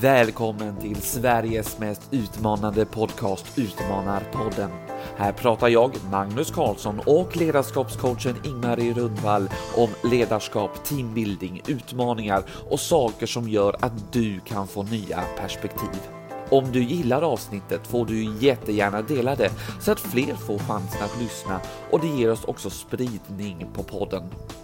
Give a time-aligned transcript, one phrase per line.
[0.00, 4.70] Välkommen till Sveriges mest utmanande podcast Utmanarpodden.
[5.16, 13.26] Här pratar jag, Magnus Karlsson och ledarskapscoachen Ingmarie Rundvall om ledarskap, teambuilding, utmaningar och saker
[13.26, 16.17] som gör att du kan få nya perspektiv.
[16.50, 21.20] Om du gillar avsnittet får du jättegärna dela det så att fler får chansen att
[21.20, 21.60] lyssna
[21.90, 24.22] och det ger oss också spridning på podden.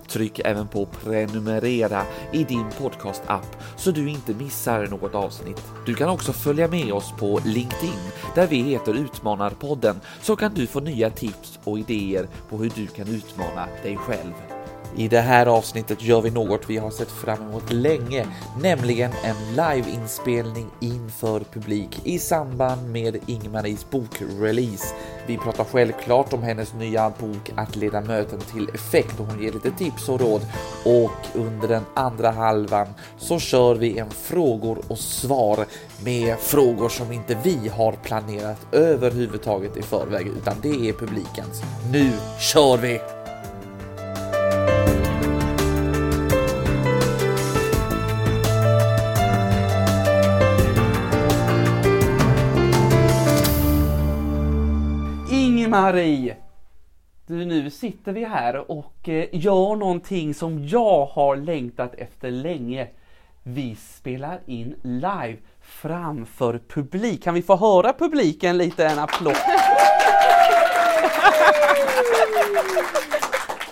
[0.09, 2.03] Tryck även på prenumerera
[2.33, 5.63] i din podcast-app så du inte missar något avsnitt.
[5.87, 10.67] Du kan också följa med oss på LinkedIn där vi heter Utmanarpodden så kan du
[10.67, 14.64] få nya tips och idéer på hur du kan utmana dig själv.
[14.97, 18.27] I det här avsnittet gör vi något vi har sett fram emot länge,
[18.63, 24.95] nämligen en liveinspelning inför publik i samband med Ingmaris bokrelease.
[25.27, 29.53] Vi pratar självklart om hennes nya bok Att leda möten till effekt och hon ger
[29.53, 30.47] lite tips och råd.
[30.85, 32.87] Och under den andra halvan
[33.19, 35.67] så kör vi en frågor och svar
[36.05, 41.63] med frågor som inte vi har planerat överhuvudtaget i förväg utan det är publikens.
[41.93, 43.24] Nu kör vi!
[55.75, 56.37] Marie!
[57.27, 62.89] Du, nu sitter vi här och eh, gör någonting som jag har längtat efter länge.
[63.43, 67.25] Vi spelar in live framför publik.
[67.25, 69.33] Kan vi få höra publiken lite en applåd?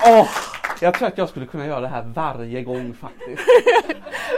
[0.05, 0.29] oh,
[0.81, 3.43] jag tror att jag skulle kunna göra det här varje gång faktiskt.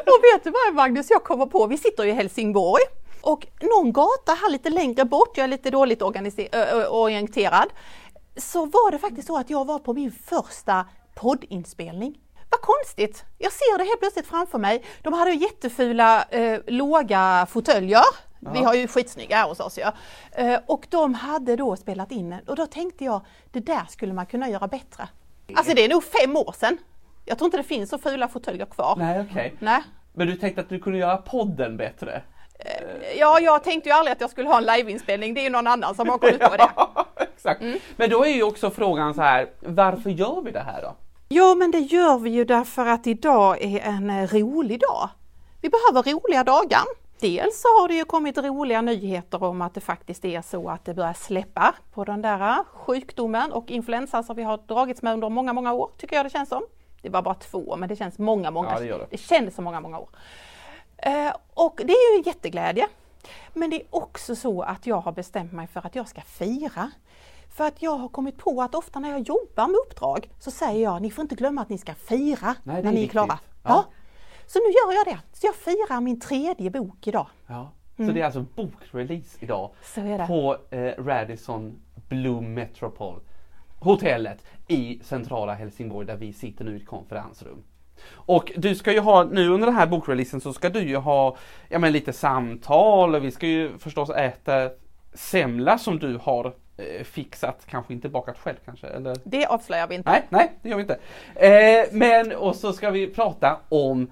[0.06, 2.82] och vet du vad Magnus, jag kommer på, vi sitter i Helsingborg
[3.25, 6.03] och någon gata här lite längre bort, jag är lite dåligt
[6.89, 7.69] orienterad,
[8.36, 12.19] så var det faktiskt så att jag var på min första poddinspelning.
[12.50, 13.25] Vad konstigt!
[13.39, 14.84] Jag ser det helt plötsligt framför mig.
[15.02, 18.02] De hade jättefula eh, låga fåtöljer.
[18.41, 18.50] Ja.
[18.52, 19.92] Vi har ju skitsnygga här hos oss ja.
[20.33, 23.20] Eh, och de hade då spelat in och då tänkte jag,
[23.52, 25.08] det där skulle man kunna göra bättre.
[25.55, 26.79] Alltså det är nog fem år sedan.
[27.24, 28.96] Jag tror inte det finns så fula fåtöljer kvar.
[28.98, 29.55] Nej, okej.
[29.57, 29.80] Okay.
[30.13, 32.23] Men du tänkte att du kunde göra podden bättre?
[32.64, 35.35] Eh, ja, jag tänkte ju aldrig att jag skulle ha en liveinspelning.
[35.35, 36.70] Det är ju någon annan som har kommit på det.
[37.36, 37.61] Exakt.
[37.61, 37.79] Mm.
[37.97, 40.95] Men då är ju också frågan så här, varför gör vi det här då?
[41.29, 45.08] Ja, men det gör vi ju därför att idag är en eh, rolig dag.
[45.61, 46.83] Vi behöver roliga dagar.
[47.20, 50.85] Dels så har det ju kommit roliga nyheter om att det faktiskt är så att
[50.85, 55.13] det börjar släppa på den där eh, sjukdomen och influensan som vi har dragits med
[55.13, 56.63] under många, många år, tycker jag det känns som.
[57.02, 58.70] Det var bara två, men det känns många, många.
[58.70, 59.07] Ja, det, det.
[59.11, 60.08] det kändes som många, många år.
[61.04, 62.88] Eh, och det är ju jätteglädje.
[63.52, 66.90] Men det är också så att jag har bestämt mig för att jag ska fira.
[67.56, 70.82] För att jag har kommit på att ofta när jag jobbar med uppdrag så säger
[70.82, 73.38] jag, ni får inte glömma att ni ska fira Nej, när ni är klara.
[73.62, 73.70] Ja.
[73.70, 73.84] ja.
[74.46, 75.38] Så nu gör jag det.
[75.38, 77.26] Så jag firar min tredje bok idag.
[77.46, 77.70] Ja.
[77.96, 78.14] Så mm.
[78.14, 79.70] det är alltså bokrelease idag
[80.26, 83.20] på eh, Radisson Bloom Metropol
[83.84, 87.62] hotellet i centrala Helsingborg där vi sitter nu i ett konferensrum.
[88.12, 91.36] Och du ska ju ha, nu under den här bokreleasen så ska du ju ha
[91.68, 94.70] ja, men lite samtal och vi ska ju förstås äta
[95.14, 98.86] semla som du har eh, fixat, kanske inte bakat själv kanske?
[98.86, 99.16] Eller?
[99.24, 100.10] Det avslöjar vi inte.
[100.10, 100.98] Nej, nej det gör vi inte.
[101.34, 104.10] Eh, men och så ska vi prata om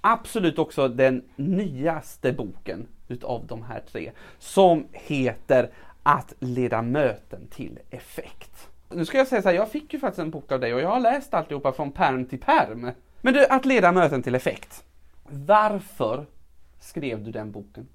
[0.00, 5.70] absolut också den nyaste boken utav de här tre som heter
[6.02, 8.71] Att leda möten till effekt.
[8.94, 10.80] Nu ska jag säga så här, jag fick ju faktiskt en bok av dig och
[10.80, 12.90] jag har läst alltihopa från perm till perm.
[13.20, 14.84] Men du, att leda möten till effekt.
[15.28, 16.26] Varför
[16.80, 17.88] skrev du den boken?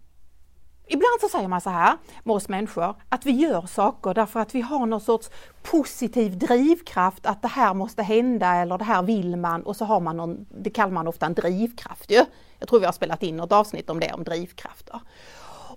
[0.90, 4.56] Ibland så säger man så här med oss människor att vi gör saker därför att
[4.56, 5.30] vi har någon sorts
[5.64, 10.00] positiv drivkraft att det här måste hända eller det här vill man och så har
[10.00, 12.26] man någon, det kallar man ofta en drivkraft ju.
[12.60, 15.00] Jag tror vi har spelat in något avsnitt om det, om drivkrafter.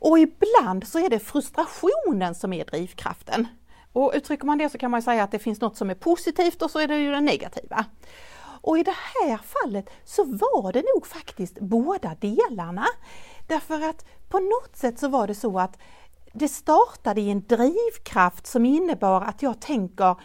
[0.00, 3.46] Och ibland så är det frustrationen som är drivkraften.
[3.92, 6.62] Och uttrycker man det så kan man säga att det finns något som är positivt
[6.62, 7.84] och så är det ju det negativa.
[8.62, 12.86] Och i det här fallet så var det nog faktiskt båda delarna.
[13.46, 15.78] Därför att på något sätt så var det så att
[16.32, 20.16] det startade i en drivkraft som innebar att jag tänker,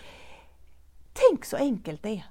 [1.13, 2.25] tänk så enkelt det är.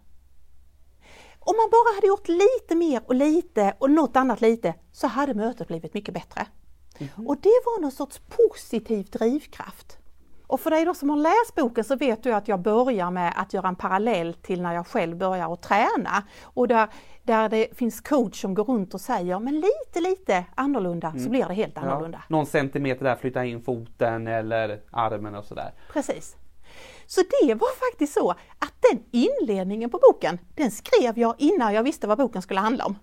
[1.39, 5.35] Om man bara hade gjort lite mer och lite och något annat lite så hade
[5.35, 6.47] mötet blivit mycket bättre.
[6.99, 7.27] Mm.
[7.27, 9.99] Och det var någon sorts positiv drivkraft.
[10.55, 13.33] Och för dig då som har läst boken så vet du att jag börjar med
[13.37, 16.23] att göra en parallell till när jag själv börjar att träna.
[16.43, 16.89] Och där,
[17.23, 21.25] där det finns coach som går runt och säger men lite lite annorlunda mm.
[21.25, 22.19] så blir det helt annorlunda.
[22.29, 25.75] Ja, någon centimeter där, flytta in foten eller armen och sådär.
[25.93, 26.37] Precis.
[27.07, 31.83] Så det var faktiskt så att den inledningen på boken, den skrev jag innan jag
[31.83, 32.99] visste vad boken skulle handla om.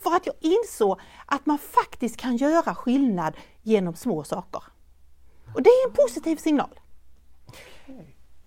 [0.00, 4.62] För att jag insåg att man faktiskt kan göra skillnad genom små saker.
[5.54, 6.80] Och det är en positiv signal.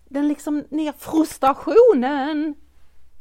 [0.09, 2.55] Den liksom ner frustrationen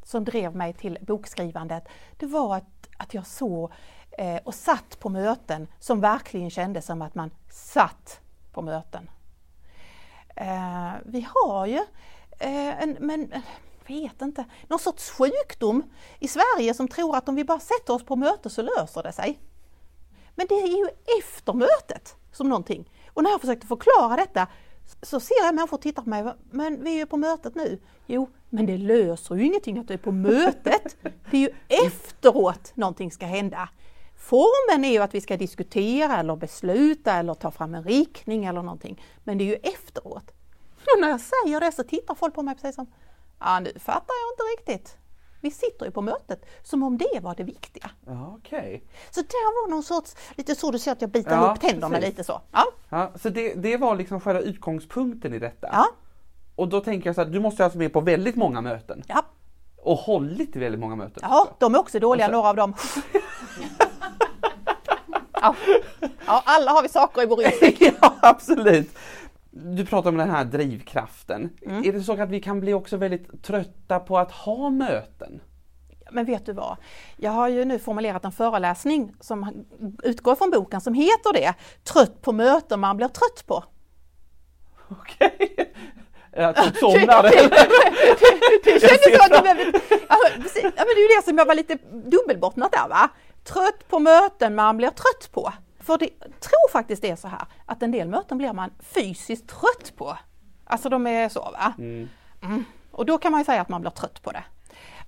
[0.05, 3.73] som drev mig till bokskrivandet, det var att, att jag såg
[4.19, 8.21] eh, och satt på möten som verkligen kändes som att man satt
[8.53, 9.11] på möten.
[10.37, 11.79] Eh, vi har ju
[12.39, 13.33] eh, en, men,
[13.87, 15.83] vet inte, någon sorts sjukdom
[16.19, 19.13] i Sverige som tror att om vi bara sätter oss på möte så löser det
[19.13, 19.39] sig.
[20.35, 20.89] Men det är ju
[21.19, 22.91] efter mötet som någonting.
[23.15, 24.47] Och när jag försökte förklara detta
[25.03, 27.79] så ser jag människor titta på mig, men vi är ju på mötet nu.
[28.07, 30.97] Jo, men det löser ju ingenting att du är på mötet.
[31.31, 31.51] Det är ju
[31.87, 33.69] efteråt någonting ska hända.
[34.17, 38.63] Formen är ju att vi ska diskutera eller besluta eller ta fram en riktning eller
[38.63, 39.03] någonting.
[39.25, 40.31] Men det är ju efteråt.
[40.77, 42.87] Och när jag säger det så tittar folk på mig precis som,
[43.39, 44.97] ja nu fattar jag inte riktigt.
[45.41, 47.91] Vi sitter ju på mötet som om det var det viktiga.
[48.07, 48.85] Ja, Okej.
[49.11, 51.89] Så det var någon sorts, lite så du ser att jag biter Ja, ihop tänderna
[51.95, 52.09] precis.
[52.11, 52.41] lite så.
[52.53, 55.69] Ja, Ja, så det, det var liksom själva utgångspunkten i detta.
[55.73, 55.87] ja,
[56.57, 59.03] Och då tänker jag så att du måste alltså med på väldigt många möten.
[59.07, 59.23] ja.
[59.83, 61.19] Och hållit i väldigt många möten.
[61.23, 61.55] ja också.
[61.59, 62.75] de är också dåliga så- några av dem.
[65.43, 65.55] ja.
[66.27, 67.81] ja, alla har vi saker i vår ryggsäck.
[68.01, 68.99] ja, absolut.
[69.65, 71.51] Du pratar om den här drivkraften.
[71.67, 71.85] Mm.
[71.85, 75.41] Är det så att vi kan bli också väldigt trötta på att ha möten?
[76.11, 76.77] Men vet du vad?
[77.17, 79.67] Jag har ju nu formulerat en föreläsning som
[80.03, 81.55] utgår från boken som heter det.
[81.85, 83.65] Trött på möten man blir trött på.
[84.89, 85.73] Okej.
[86.33, 87.23] Jag tog somnar.
[87.23, 89.81] det, det kändes som att du behövde...
[90.09, 90.17] Ja,
[90.63, 93.09] men det är ju det som jag var lite dubbelbottnat där va.
[93.45, 95.53] Trött på möten man blir trött på.
[95.89, 99.49] För det tror faktiskt det är så här att en del möten blir man fysiskt
[99.49, 100.19] trött på.
[100.65, 101.73] Alltså de är så va.
[101.79, 102.09] Mm.
[102.43, 102.65] Mm.
[102.91, 104.45] Och då kan man ju säga att man blir trött på det.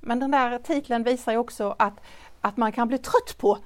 [0.00, 2.00] Men den där titeln visar ju också att,
[2.40, 3.58] att man kan bli trött på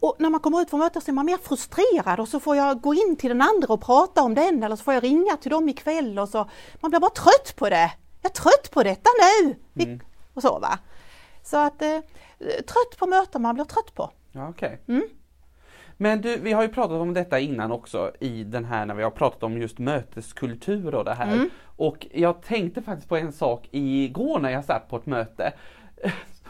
[0.00, 2.56] och när man kommer ut från mötet så är man mer frustrerad och så får
[2.56, 5.36] jag gå in till den andra och prata om den eller så får jag ringa
[5.36, 6.50] till dem ikväll och så.
[6.80, 7.92] Man blir bara trött på det.
[8.22, 9.10] Jag är trött på detta
[9.42, 9.56] nu!
[9.72, 9.84] Vi-
[10.34, 10.78] Och så va.
[11.42, 11.98] Så att eh,
[12.40, 14.10] trött på möten man blir trött på.
[14.32, 14.82] Ja, okej.
[14.88, 15.02] Mm.
[15.96, 19.02] Men du, vi har ju pratat om detta innan också i den här när vi
[19.02, 21.32] har pratat om just möteskultur och det här.
[21.32, 21.50] Mm.
[21.76, 25.52] Och jag tänkte faktiskt på en sak igår när jag satt på ett möte.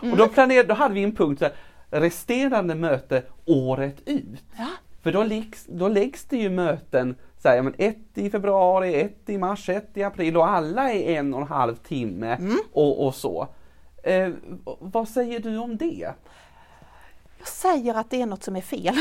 [0.03, 0.13] Mm.
[0.13, 1.55] Och då planerade, då hade vi en punkt så här,
[2.01, 4.45] resterande möte året ut.
[4.59, 4.67] Ja.
[5.03, 8.95] För då läggs, då läggs det ju möten så här, ja, men ett i februari,
[8.95, 12.59] ett i mars, ett i april och alla är en och en halv timme Mm.
[12.73, 13.49] och, och så.
[14.03, 14.31] Eh,
[14.81, 16.13] vad säger du om det?
[17.39, 18.95] Jag säger att det är något som är fel.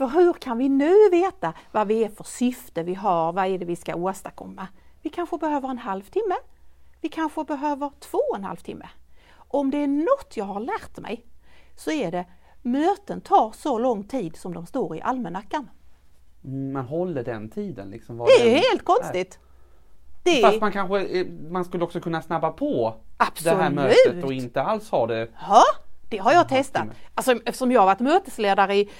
[0.00, 3.58] För hur kan vi nu veta vad vi är för syfte vi har, vad är
[3.58, 4.68] det vi ska åstadkomma?
[5.02, 6.34] Vi kanske behöver en halvtimme.
[7.00, 8.88] Vi kanske behöver två och en halv timme.
[9.36, 11.24] Om det är något jag har lärt mig
[11.76, 12.26] så är det
[12.62, 15.70] möten tar så lång tid som de står i almanackan.
[16.72, 18.18] Man håller den tiden liksom.
[18.18, 19.38] Det är den helt konstigt.
[20.22, 23.58] Det Fast man kanske eh, man skulle också kunna snabba på Absolut.
[23.58, 25.28] det här mötet och inte alls ha det.
[25.48, 25.62] ja,
[26.10, 26.86] det har jag testat.
[27.14, 28.90] Alltså, eftersom jag har varit mötesledare i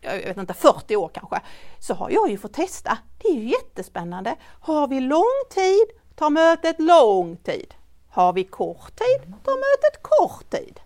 [0.00, 1.40] jag vet inte, 40 år kanske,
[1.78, 2.98] så har jag ju fått testa.
[3.18, 4.36] Det är ju jättespännande.
[4.60, 7.74] Har vi lång tid tar mötet lång tid.
[8.10, 10.80] Har vi kort tid tar mötet kort tid.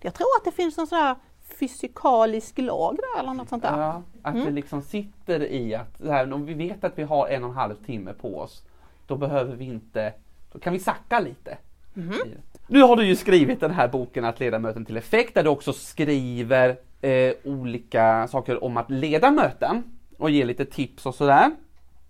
[0.00, 1.16] Jag tror att det finns någon sån här
[1.58, 3.78] fysikalisk lag där eller något sånt där.
[3.80, 4.46] Ja, att Mm.
[4.46, 7.56] det liksom sitter i att här, om vi vet att vi har en och en
[7.56, 8.62] halv timme på oss,
[9.06, 10.12] då behöver vi inte,
[10.52, 11.58] då kan vi sacka lite.
[11.94, 12.38] Det.
[12.68, 15.48] Nu har du ju skrivit den här boken Att leda möten till effekt där du
[15.50, 19.82] också skriver eh, olika saker om att leda möten
[20.18, 21.50] och ger lite tips och sådär.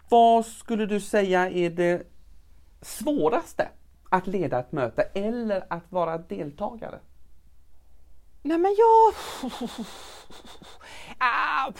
[0.08, 2.02] Vad skulle du säga är det
[2.82, 3.68] svåraste
[4.10, 6.98] att leda ett möte eller att vara deltagare?
[8.42, 9.14] Nej men jag...
[11.18, 11.72] Ah,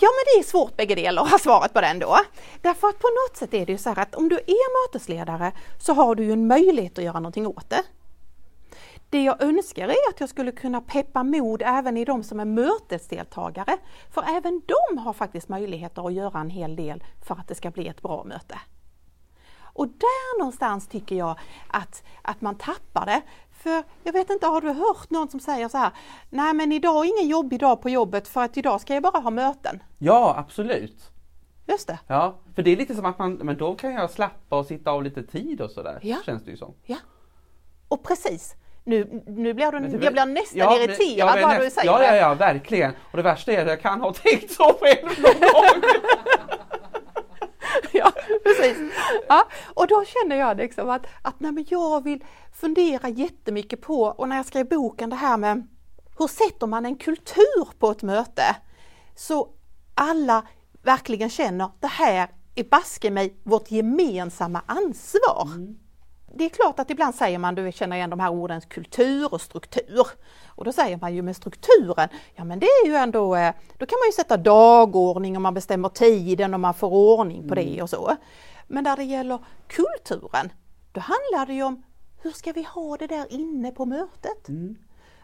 [0.00, 2.16] Ja men det är svårt bägge delar att ha svaret på den då.
[2.62, 5.52] Därför att på något sätt är det ju så här att om du är mötesledare
[5.78, 7.82] så har du ju en möjlighet att göra någonting åt det.
[9.14, 12.44] Det jag önskar är att jag skulle kunna peppa mod även i de som är
[12.44, 13.78] mötesdeltagare.
[14.10, 17.70] För även de har faktiskt möjligheter att göra en hel del för att det ska
[17.70, 18.58] bli ett bra möte.
[19.60, 23.22] Och där någonstans tycker jag att, att man tappar det.
[23.50, 25.90] För jag vet inte, har du hört någon som säger så här,
[26.30, 29.18] nej men idag är ingen jobbig dag på jobbet för att idag ska jag bara
[29.18, 29.82] ha möten.
[29.98, 31.10] Ja, absolut.
[31.66, 31.98] Just det.
[32.06, 34.90] Ja, för det är lite som att man, men då kan jag slappa och sitta
[34.90, 35.98] av lite tid och sådär.
[36.02, 36.16] Ja.
[36.26, 36.74] Känns det ju som.
[36.84, 36.98] Ja.
[37.88, 41.64] Och precis, nu, nu blir du, det- jag blir nästan Ja, irriterad men bara näst-
[41.64, 42.92] du säger Ja, ja, ja, verkligen.
[43.10, 45.82] Och det värsta är att jag kan ha tänkt så själv någon gång.
[47.92, 48.12] Ja,
[48.44, 48.78] precis.
[49.28, 54.02] Ja, och då känner jag liksom att, att nej, men jag vill fundera jättemycket på,
[54.02, 55.66] och när jag skrev boken det här med
[56.18, 58.42] hur sätter man en kultur på ett möte
[59.16, 59.48] så
[59.94, 60.42] alla
[60.82, 65.42] verkligen känner det här är baske mig vårt gemensamma ansvar.
[65.54, 65.76] Mm.
[66.36, 69.40] Det är klart att ibland säger man, du känner igen de här orden kultur och
[69.40, 70.06] struktur.
[70.46, 73.86] Och då säger man ju med strukturen, ja men det är ju ändå, eh, då
[73.86, 77.62] kan man ju sätta dagordning och man bestämmer tiden och man får ordning på det
[77.62, 77.82] mm.
[77.82, 78.16] och så.
[78.66, 79.38] Men när det gäller
[79.68, 80.52] kulturen,
[80.92, 81.82] då handlar det ju om
[82.22, 84.48] hur ska vi ha det där inne på mötet?
[84.48, 84.76] Mm.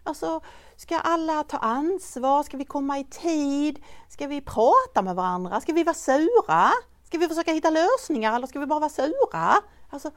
[0.02, 0.40] Alltså,
[0.76, 2.42] ska alla ta ansvar?
[2.42, 3.82] Ska vi komma i tid?
[4.08, 5.60] Ska vi prata med varandra?
[5.60, 6.70] Ska vi vara sura?
[7.04, 9.54] Ska vi försöka hitta lösningar eller ska vi bara vara sura?
[9.90, 10.10] Alltså,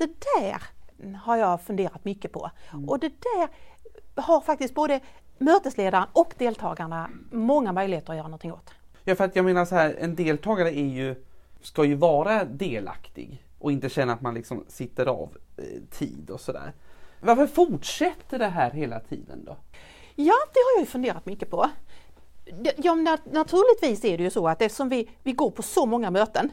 [0.00, 0.62] det där
[1.14, 2.50] har jag funderat mycket på.
[2.72, 2.88] Mm.
[2.88, 3.48] Och det där
[4.22, 5.00] har faktiskt både
[5.38, 8.70] mötesledaren och deltagarna många möjligheter att göra någonting åt.
[9.04, 11.24] Ja, för att jag menar så här, en deltagare är ju,
[11.62, 16.40] ska ju vara delaktig och inte känna att man liksom sitter av eh, tid och
[16.40, 16.72] sådär.
[17.20, 19.56] Varför fortsätter det här hela tiden då?
[20.14, 21.70] Ja, det har jag ju funderat mycket på.
[22.76, 26.52] Ja, naturligtvis är det ju så att eftersom vi, vi går på så många möten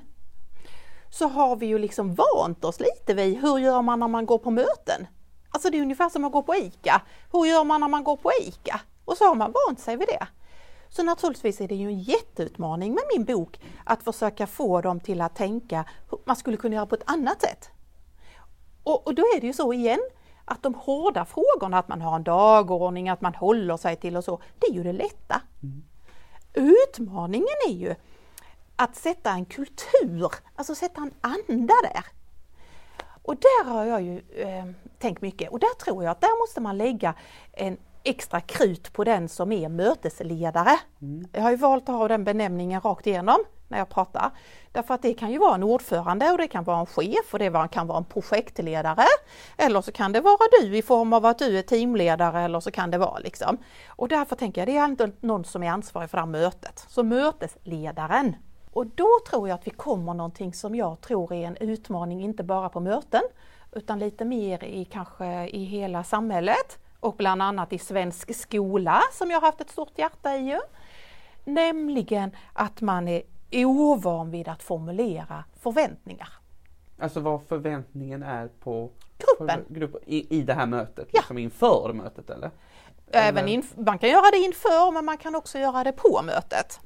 [1.10, 4.38] så har vi ju liksom vant oss lite vid hur gör man när man går
[4.38, 5.08] på möten?
[5.50, 7.02] Alltså det är ungefär som att gå på ICA.
[7.32, 8.82] Hur gör man när man går på ICA?
[9.06, 10.28] Och så har man vant sig vid det.
[10.90, 15.22] Så naturligtvis är det ju en jätteutmaning med min bok att försöka få dem till
[15.22, 17.70] att tänka hur man skulle kunna göra på ett annat sätt.
[18.84, 20.00] Och, och då är det ju så igen,
[20.46, 24.24] att de hårda frågorna, att man har en dagordning, att man håller sig till och
[24.24, 25.42] så, det är ju det lätta.
[25.64, 25.84] Mm.
[26.54, 27.96] Utmaningen är ju
[28.78, 32.06] att sätta en kultur, alltså sätta en anda där.
[33.22, 34.66] Och där har jag ju eh,
[35.00, 37.14] tänkt mycket och där tror jag att där måste man lägga
[37.54, 40.80] en extra krut på den som är mötesledare.
[41.02, 41.28] Mm.
[41.32, 44.32] Jag har ju valt att ha den benämningen rakt igenom när jag pratar.
[44.72, 47.40] Därför att det kan ju vara en ordförande och det kan vara en chef och
[47.40, 49.06] det kan vara en projektledare.
[49.58, 52.72] Eller så kan det vara du i form av att du är teamledare eller så
[52.72, 53.58] kan det vara liksom.
[53.88, 56.86] Och därför tänker jag det är inte någon som är ansvarig för det här mötet.
[56.88, 58.36] Så mötesledaren.
[58.78, 62.44] Och då tror jag att vi kommer någonting som jag tror är en utmaning inte
[62.44, 63.22] bara på möten
[63.72, 69.32] utan lite mer i kanske i hela samhället och bland annat i svensk skola som
[69.32, 70.60] jag haft ett stort hjärta i.
[71.44, 76.30] Nämligen att man är ovan vid att formulera förväntningar.
[77.00, 81.20] Alltså vad förväntningen är på gruppen på grupp, i, i det här mötet, ja.
[81.20, 82.52] liksom inför mötet eller?
[83.12, 86.80] Även inf man kan göra det inför men man kan också göra det på mötet.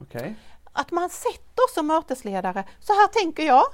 [0.00, 0.34] Okay.
[0.72, 3.64] Att man sätter som mötesledare, så här tänker jag.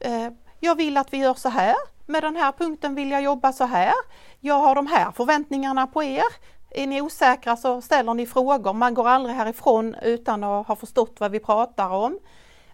[0.00, 0.28] Eh,
[0.60, 1.74] jag vill att vi gör så här.
[2.06, 3.92] Med den här punkten vill jag jobba så här.
[4.40, 6.24] Jag har de här förväntningarna på er.
[6.70, 8.72] Är ni osäkra så ställer ni frågor.
[8.72, 12.18] Man går aldrig härifrån utan att ha förstått vad vi pratar om.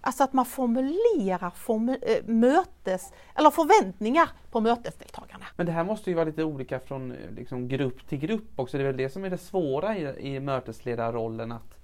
[0.00, 5.44] Alltså att man formulerar form eh, mötes, eller förväntningar på mötesdeltagarna.
[5.56, 8.76] Men det här måste ju vara lite olika från eh, liksom, grupp till grupp också.
[8.76, 11.74] Det är väl det som är det svåra i, i mötesledarrollen att,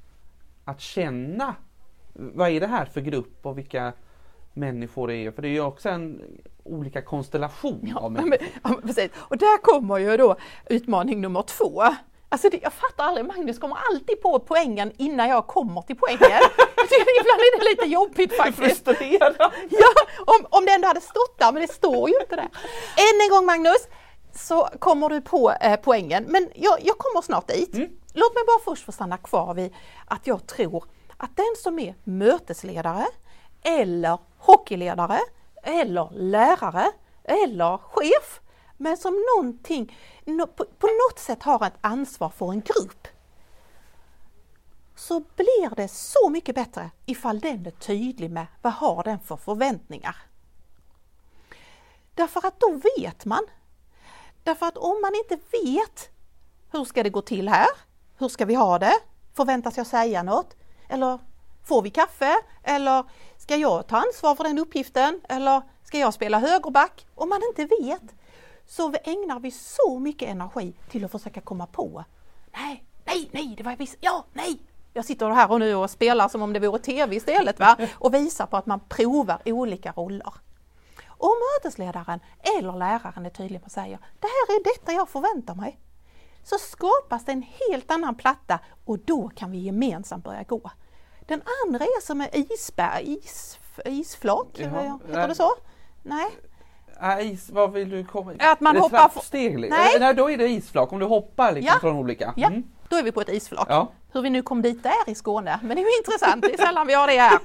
[0.64, 1.54] att känna
[2.20, 3.92] vad är det här för grupp och vilka
[4.52, 5.30] människor det är?
[5.30, 6.22] För det är ju också en
[6.64, 8.46] olika konstellation ja, av människor.
[8.62, 9.10] Men, ja, precis.
[9.16, 10.36] Och där kommer ju då
[10.66, 11.82] utmaning nummer två.
[12.28, 16.20] Alltså det, jag fattar aldrig, Magnus kommer alltid på poängen innan jag kommer till poängen.
[17.20, 18.86] Ibland är det lite jobbigt faktiskt.
[19.70, 22.50] Ja, om, om det ändå hade stått där, men det står ju inte där.
[22.96, 23.88] Än en gång Magnus,
[24.34, 27.74] så kommer du på eh, poängen, men jag, jag kommer snart dit.
[27.74, 27.90] Mm.
[28.14, 29.74] Låt mig bara först få stanna kvar vid
[30.06, 30.84] att jag tror
[31.22, 33.06] att den som är mötesledare
[33.62, 35.20] eller hockeyledare
[35.62, 36.92] eller lärare
[37.24, 38.40] eller chef
[38.76, 39.98] men som någonting,
[40.78, 43.08] på något sätt har ett ansvar för en grupp
[44.96, 49.36] så blir det så mycket bättre ifall den är tydlig med vad har den för
[49.36, 50.16] förväntningar.
[52.14, 53.46] Därför att då vet man.
[54.42, 56.10] Därför att om man inte vet
[56.72, 57.68] hur ska det gå till här?
[58.18, 58.94] Hur ska vi ha det?
[59.34, 60.56] Förväntas jag säga något?
[60.90, 61.18] Eller
[61.64, 62.34] får vi kaffe?
[62.62, 63.04] Eller
[63.38, 65.20] ska jag ta ansvar för den uppgiften?
[65.28, 67.06] Eller ska jag spela högerback?
[67.14, 68.14] Om man inte vet
[68.66, 72.04] så ägnar vi så mycket energi till att försöka komma på.
[72.52, 74.60] Nej, nej, nej, det var visst, ja, nej.
[74.92, 77.76] Jag sitter här och nu och spelar som om det vore tv istället va?
[77.92, 80.34] och visar på att man provar olika roller.
[81.08, 82.20] Om mötesledaren
[82.58, 85.78] eller läraren är tydlig och säger det här är detta jag förväntar mig
[86.44, 90.70] så skapas det en helt annan platta och då kan vi gemensamt börja gå.
[91.30, 95.52] Den andra är som en isberg, is, isflak, Jaha, heter det så?
[96.02, 96.26] Nej?
[97.00, 98.32] Nej, is, vad vill du komma?
[98.38, 99.20] Att man hoppar...
[99.22, 99.96] Steg, nej.
[100.00, 101.80] nej, då är det isflak, om du hoppar liksom ja.
[101.80, 102.34] från olika.
[102.36, 102.62] Ja, mm.
[102.88, 103.66] då är vi på ett isflak.
[103.70, 103.92] Ja.
[104.12, 106.66] Hur vi nu kom dit där i Skåne, men det är ju intressant, det är
[106.66, 107.38] sällan vi har det här.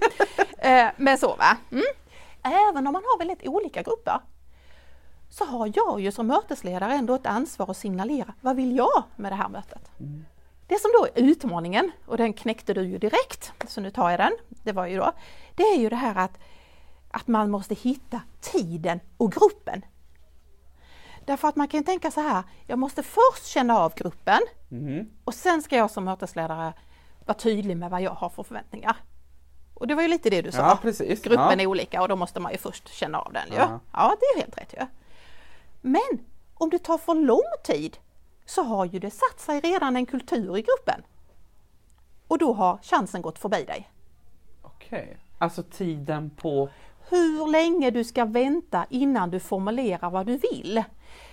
[0.58, 1.58] Eh, men så va.
[1.72, 1.84] Mm.
[2.44, 4.20] även om man har väldigt olika grupper,
[5.30, 9.32] så har jag ju som mötesledare ändå ett ansvar att signalera, vad vill jag med
[9.32, 9.92] det här mötet?
[10.68, 14.20] Det som då är utmaningen, och den knäckte du ju direkt, så nu tar jag
[14.20, 15.12] den, det var ju då,
[15.56, 16.38] det är ju det här att,
[17.12, 19.86] att man måste hitta tiden och gruppen.
[21.26, 24.40] Därför att man kan tänka så här, jag måste först känna av gruppen
[25.26, 26.74] och sen ska jag som mötesledare
[27.26, 28.96] vara tydlig med vad jag har för förväntningar.
[29.74, 31.52] Och det var ju lite det du sa, Ja, gruppen Ja.
[31.62, 33.48] är olika och då måste man ju först känna av den.
[33.58, 33.80] Ja.
[33.94, 34.86] Ja, det är helt rätt ju.
[35.82, 37.98] Men om det tar för lång tid
[38.46, 41.02] så har ju det satt sig redan en kultur i gruppen.
[42.28, 43.90] Och då har chansen gått förbi dig.
[44.62, 45.18] Okej.
[45.38, 46.70] Alltså tiden på...
[47.10, 50.84] hur länge du ska vänta innan du formulerar vad du vill.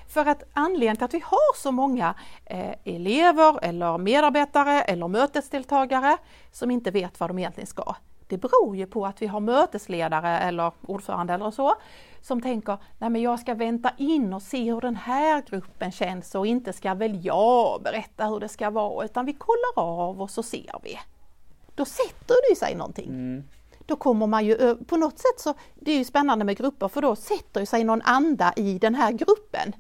[0.09, 2.15] För att anledningen till att vi har så många
[2.45, 6.17] eh, elever eller medarbetare eller mötesdeltagare
[6.53, 7.95] som inte vet vad de egentligen ska.
[8.33, 11.75] Det beror ju på att vi har mötesledare eller ordförande eller så
[12.21, 16.35] som tänker, nej men jag ska vänta in och se hur den här gruppen känns
[16.35, 20.31] och inte ska väl jag berätta hur det ska vara utan vi kollar av och
[20.31, 20.99] så ser vi.
[21.75, 23.45] Då sätter det sig någonting
[23.87, 27.03] då kommer man ju på något sätt så, det är ju spännande med grupper för
[27.03, 29.73] då sätter sig någon anda i den här gruppen.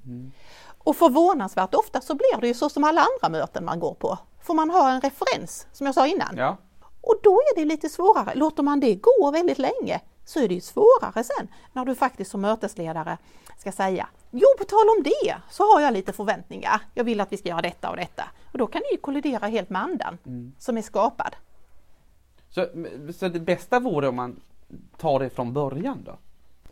[0.78, 4.18] Och förvånansvärt ofta så blir det ju så som alla andra möten man går på.
[4.42, 6.36] Får man ha en referens, som jag sa innan.
[6.36, 6.56] Ja.
[7.02, 8.34] Och då är det lite svårare.
[8.34, 12.30] Låter man det gå väldigt länge så är det ju svårare sen när du faktiskt
[12.30, 13.18] som mötesledare
[13.58, 16.80] ska säga Jo, på tal om det så har jag lite förväntningar.
[16.94, 18.24] Jag vill att vi ska göra detta och detta.
[18.52, 20.18] Och då kan det ju kollidera helt med andan
[20.58, 21.36] som är skapad.
[22.48, 22.66] Så,
[23.18, 24.40] så det bästa vore om man
[24.96, 26.18] tar det från början då?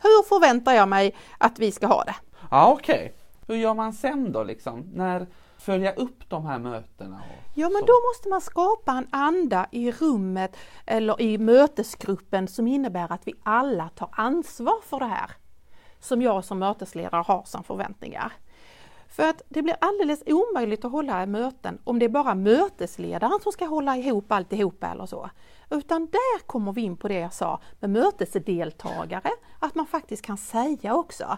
[0.01, 2.15] Hur förväntar jag mig att vi ska ha det?
[2.51, 3.13] Ja, okej.
[3.47, 4.89] Hur gör man sen då liksom?
[4.93, 5.27] När
[5.61, 7.21] följa upp de här mötena?
[7.53, 7.85] Ja, men så?
[7.85, 13.33] då måste man skapa en anda i rummet eller i mötesgruppen som innebär att vi
[13.43, 15.31] alla tar ansvar för det här.
[15.99, 18.33] Som jag som mötesledare har som förväntningar.
[19.07, 23.51] För att det blir alldeles omöjligt att hålla möten om det är bara mötesledaren som
[23.51, 25.29] ska hålla ihop alltihopa eller så.
[25.69, 30.37] Utan där kommer vi in på det jag sa med mötesdeltagare, att man faktiskt kan
[30.37, 31.37] säga också.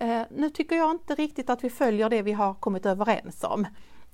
[0.00, 3.66] Eh, nu tycker jag inte riktigt att vi följer det vi har kommit överens om.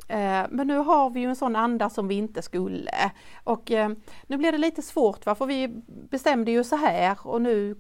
[0.09, 3.13] Eh, Men nu har vi ju en sån anda som vi inte skulle.
[3.45, 3.91] Och eh,
[4.27, 5.69] nu blir det lite svårt va, för vi
[6.11, 7.77] bestämde ju så här och nu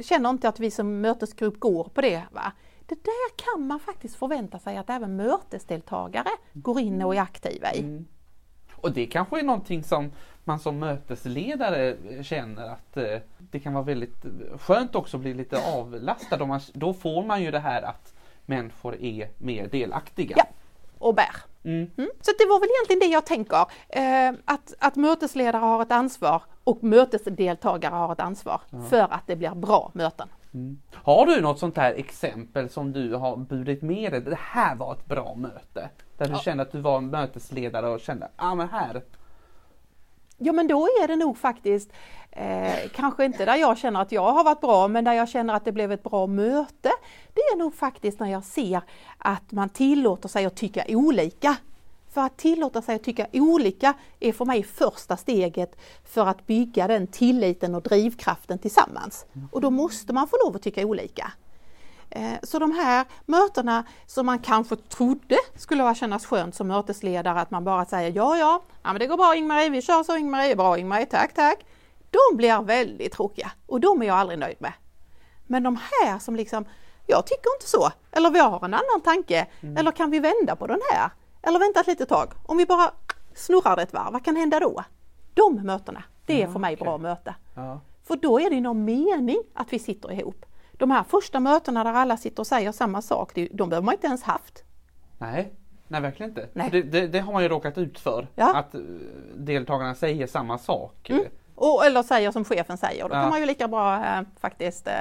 [0.00, 2.22] känner inte att vi som mötesgrupp går på det.
[2.32, 2.52] Va?
[2.86, 7.72] Det där kan man faktiskt förvänta sig att även mötesdeltagare går in och är aktiva
[7.72, 7.80] i.
[7.80, 8.04] Mm.
[8.74, 10.12] Och det kanske är någonting som
[10.44, 14.24] man som mötesledare känner att eh, det kan vara väldigt
[14.58, 16.46] skönt också att bli lite avlastad.
[16.46, 18.14] Man, då får man ju det här att
[18.46, 20.34] människor är mer delaktiga.
[20.36, 20.44] Ja,
[20.98, 21.36] och bär.
[21.64, 21.90] Mm.
[21.96, 22.10] Mm.
[22.20, 23.66] Så det var väl egentligen det jag tänker.
[23.88, 29.36] Eh, att, att mötesledare har ett ansvar och mötesdeltagare har ett ansvar för att det
[29.36, 30.28] blir bra möten.
[30.94, 34.20] Har du något sånt här exempel som du har burit med dig?
[34.20, 35.90] Det här var ett bra möte.
[36.18, 39.02] Där du kände att du var mötesledare och kände, ja ah, men här.
[40.38, 41.92] Ja men då är det nog faktiskt
[42.30, 45.54] eh, kanske inte där jag känner att jag har varit bra men där jag känner
[45.54, 46.90] att det blev ett bra möte.
[47.34, 48.82] Det är nog faktiskt när jag ser
[49.18, 51.56] att man tillåter sig att tycka olika.
[52.12, 56.86] För att tillåta sig att tycka olika är för mig första steget för att bygga
[56.86, 59.26] den tilliten och drivkraften tillsammans.
[59.52, 61.32] Och då måste man få lov att tycka olika.
[62.16, 67.50] Eh, Så de här mötena som man kanske trodde skulle kännas skönt som mötesledare, att
[67.50, 70.56] man bara säger ja, ja, ja men det går bra Ingmarie, vi kör så Ingmarie,
[70.56, 71.66] bra Ingmarie, tack, tack.
[72.10, 74.72] De blir väldigt tråkiga och de är jag aldrig nöjd med.
[75.46, 76.64] Men de här som liksom,
[77.06, 79.46] jag tycker inte så, eller vi har en annan tanke,
[79.78, 81.10] eller kan vi vända på den här?
[81.42, 82.90] Eller vänta ett litet tag, om vi bara
[83.34, 84.84] snurrar det ett varv, vad kan hända då?
[85.34, 87.34] De mötena, det är för mig bra möte.
[87.54, 87.80] Ja.
[88.04, 90.44] För då är det någon mening att vi sitter ihop.
[90.78, 94.06] De här första mötena där alla sitter och säger samma sak, de behöver man inte
[94.06, 94.64] ens haft.
[95.18, 95.52] Nej,
[95.88, 96.48] nej verkligen inte.
[96.52, 96.68] Nej.
[96.72, 98.26] Det, det, det har man ju råkat ut för.
[98.34, 98.54] Ja.
[98.56, 98.80] Att eh,
[99.36, 101.10] deltagarna säger samma sak.
[101.54, 103.20] Och, eller säger som chefen säger, då Ja.
[103.20, 104.92] kan man ju lika bra eh, faktiskt eh,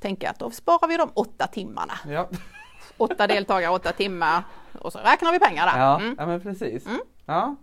[0.00, 1.92] tänka att då sparar vi de åtta timmarna.
[2.08, 2.28] Ja,
[2.96, 4.42] Åtta deltagare, åtta timmar
[4.78, 5.78] och så räknar vi pengar där.
[5.78, 6.14] ja, Mm.
[6.18, 6.86] ja men precis.
[7.26, 7.56] Ja.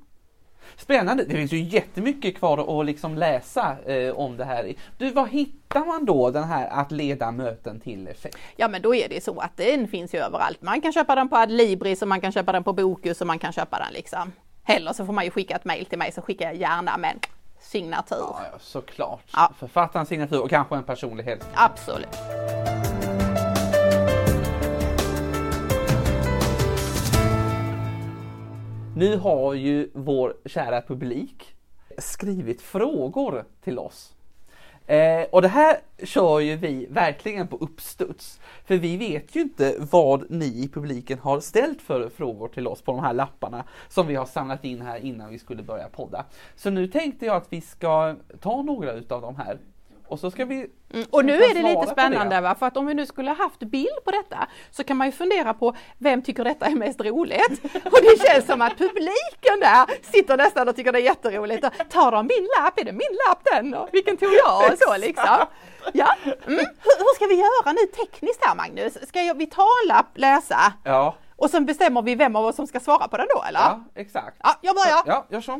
[0.76, 4.74] Spännande, det finns ju jättemycket kvar att liksom läsa eh, om det här.
[4.98, 8.38] Du, var hittar man då den här att leda möten till effekt?
[8.56, 10.62] Ja men då är det så att den finns ju överallt.
[10.62, 13.40] Man kan köpa den på Adlibris och man kan köpa den på Bokus och man
[13.40, 14.32] kan köpa den liksom.
[14.66, 17.12] Eller så får man ju skicka ett mail till mig så skickar jag gärna med
[17.12, 17.20] en
[17.60, 18.18] signatur.
[18.18, 19.24] Ja, ja såklart.
[19.34, 19.52] Ja.
[19.60, 21.54] Författarens signatur och kanske en personlig hälsning.
[21.56, 22.18] Absolut.
[28.98, 31.56] Nu har ju vår kära publik
[31.98, 34.14] skrivit frågor till oss.
[34.86, 38.40] Eh, och det här kör ju vi verkligen på uppstuds.
[38.66, 42.82] För vi vet ju inte vad ni i publiken har ställt för frågor till oss
[42.82, 46.26] på de här lapparna som vi har samlat in här innan vi skulle börja podda.
[46.56, 49.58] Så nu tänkte jag att vi ska ta några utav de här
[50.08, 51.06] och så ska vi Mm.
[51.12, 52.41] Och nu är det lite spännande det.
[52.41, 52.56] va?
[52.56, 55.54] för att om vi nu skulle haft bild på detta så kan man ju fundera
[55.54, 57.63] på vem tycker detta är mest roligt?
[57.74, 61.65] Och det känns som att publiken där sitter nästan och tycker det är jätteroligt.
[61.65, 62.80] Och tar de min lapp?
[62.80, 63.74] Är det min lapp den?
[63.74, 64.72] Och vilken tog jag?
[64.72, 65.38] Och så liksom.
[65.93, 66.15] Ja.
[66.26, 66.38] Mm.
[66.46, 69.08] Hur, hur ska vi göra nu tekniskt här Magnus?
[69.08, 72.56] Ska jag, vi ta en lapp, läsa Ja, och sen bestämmer vi vem av oss
[72.56, 73.60] som ska svara på den då eller?
[73.60, 74.38] ja exakt.
[74.43, 75.02] Ja, jag börjar.
[75.06, 75.52] Ja, gör så.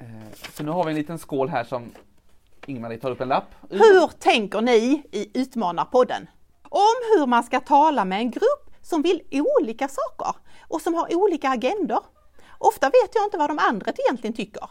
[0.00, 0.06] Eh,
[0.52, 1.92] Så nu har vi en liten skål här som
[2.68, 3.54] Ingmarie tar upp en lapp.
[3.70, 6.28] Hur tänker ni i Utmanarpodden?
[6.62, 9.22] Om hur man ska tala med en grupp som vill
[9.60, 10.34] olika saker
[10.68, 12.00] och som har olika agendor.
[12.58, 14.70] Ofta vet jag inte vad de andra egentligen tycker.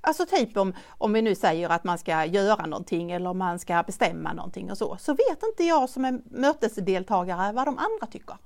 [0.00, 3.82] Alltså typ om, om vi nu säger att man ska göra någonting eller man ska
[3.82, 8.36] bestämma någonting och så, så vet inte jag som är mötesdeltagare vad de andra tycker.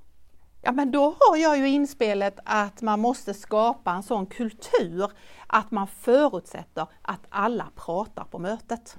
[0.61, 5.11] Ja men då har jag ju inspelet att man måste skapa en sån kultur
[5.47, 8.97] att man förutsätter att alla pratar på mötet.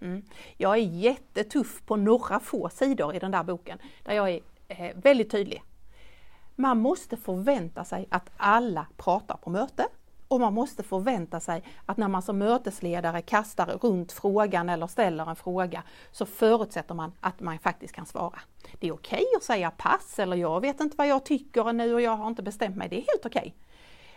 [0.00, 0.22] Mm.
[0.56, 4.96] Jag är jättetuff på några få sidor i den där boken där jag är eh,
[4.96, 5.62] väldigt tydlig.
[6.56, 9.86] Man måste förvänta sig att alla pratar på möte
[10.32, 15.30] och man måste förvänta sig att när man som mötesledare kastar runt frågan eller ställer
[15.30, 18.40] en fråga så förutsätter man att man faktiskt kan svara.
[18.78, 22.00] Det är okej att säga pass eller jag vet inte vad jag tycker nu och
[22.00, 22.88] jag har inte bestämt mig.
[22.88, 23.54] Det är helt okej.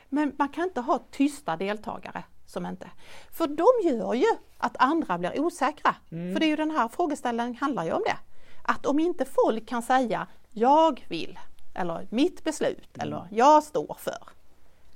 [0.10, 2.90] Men man kan inte ha tysta deltagare som inte.
[3.32, 5.96] För de gör ju att andra blir osäkra.
[6.10, 8.18] För det är ju den här frågeställningen handlar ju om det.
[8.64, 11.40] Att om inte folk kan säga jag vill
[11.74, 14.35] eller mitt beslut eller jag står för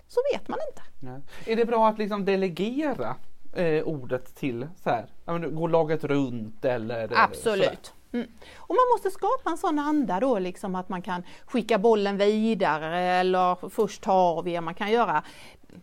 [0.10, 0.82] så vet man inte.
[1.00, 1.22] Nej.
[1.46, 3.16] Är det bra att liksom delegera
[3.54, 7.12] eh, ordet till så här, ja, men, gå laget runt eller?
[7.16, 7.94] Absolut.
[8.12, 8.28] Mm.
[8.58, 13.00] Och man måste skapa en sån anda då liksom att man kan skicka bollen vidare
[13.00, 15.24] eller först tar vi, man kan göra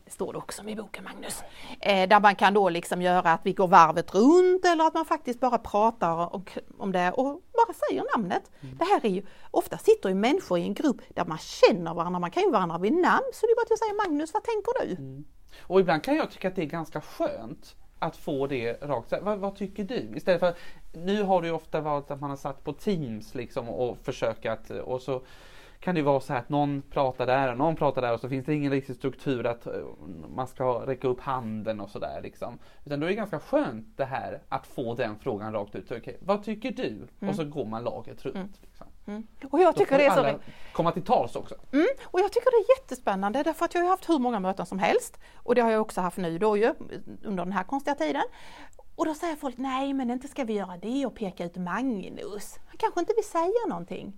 [0.05, 1.43] det står det också i boken Magnus,
[1.81, 5.05] eh, där man kan då liksom göra att vi går varvet runt eller att man
[5.05, 6.45] faktiskt bara pratar om,
[6.79, 8.51] om det och bara säger namnet.
[8.61, 12.19] Det här är ju, ofta sitter ju människor i en grupp där man känner varandra,
[12.21, 14.87] man kan ju varandra vid namn så det är bara att säga Magnus, vad tänker
[14.87, 15.25] du?
[15.61, 19.13] Och ibland kan jag tycka att det är ganska skönt att få det rakt.
[19.23, 20.13] Vad, vad tycker du?
[20.17, 20.55] Istället för,
[20.93, 24.47] nu har det ju ofta varit att man har satt på Teams liksom och försökt
[24.47, 25.23] att, och så
[25.81, 28.29] kan det vara så här att någon pratar där och någon pratar där och så
[28.29, 29.73] finns det ingen riktig struktur att eh,
[30.35, 32.59] man ska räcka upp handen och sådär liksom.
[32.85, 35.93] Utan då är det ganska skönt det här att få den frågan rakt ut.
[35.93, 37.07] Okej, vad tycker du?
[37.29, 38.61] Och så går man laget runt.
[39.07, 39.27] Liksom.
[39.51, 40.39] Och jag tycker det är så
[40.73, 41.55] komma till tals också.
[41.73, 44.67] Mm, och jag tycker det är jättespännande därför att jag har haft hur många möten
[44.67, 46.75] som helst och det har jag också haft nu då ju
[47.25, 48.23] under den här konstiga tiden.
[48.97, 52.55] Och då säger folk, nej men inte ska vi göra det och peka ut Magnus.
[52.67, 54.13] Han kanske inte vill säga någonting.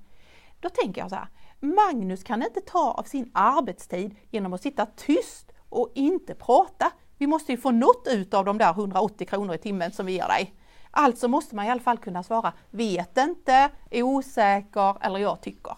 [0.61, 1.29] Då tänker jag så här,
[1.61, 6.92] Magnus kan inte ta av sin arbetstid genom att sitta tyst och inte prata.
[7.18, 10.12] Vi måste ju få något ut av de där 180 kronor i timmen som vi
[10.12, 10.55] ger dig.
[10.90, 15.77] Alltså måste man i alla fall kunna svara vet inte, osäker eller jag tycker.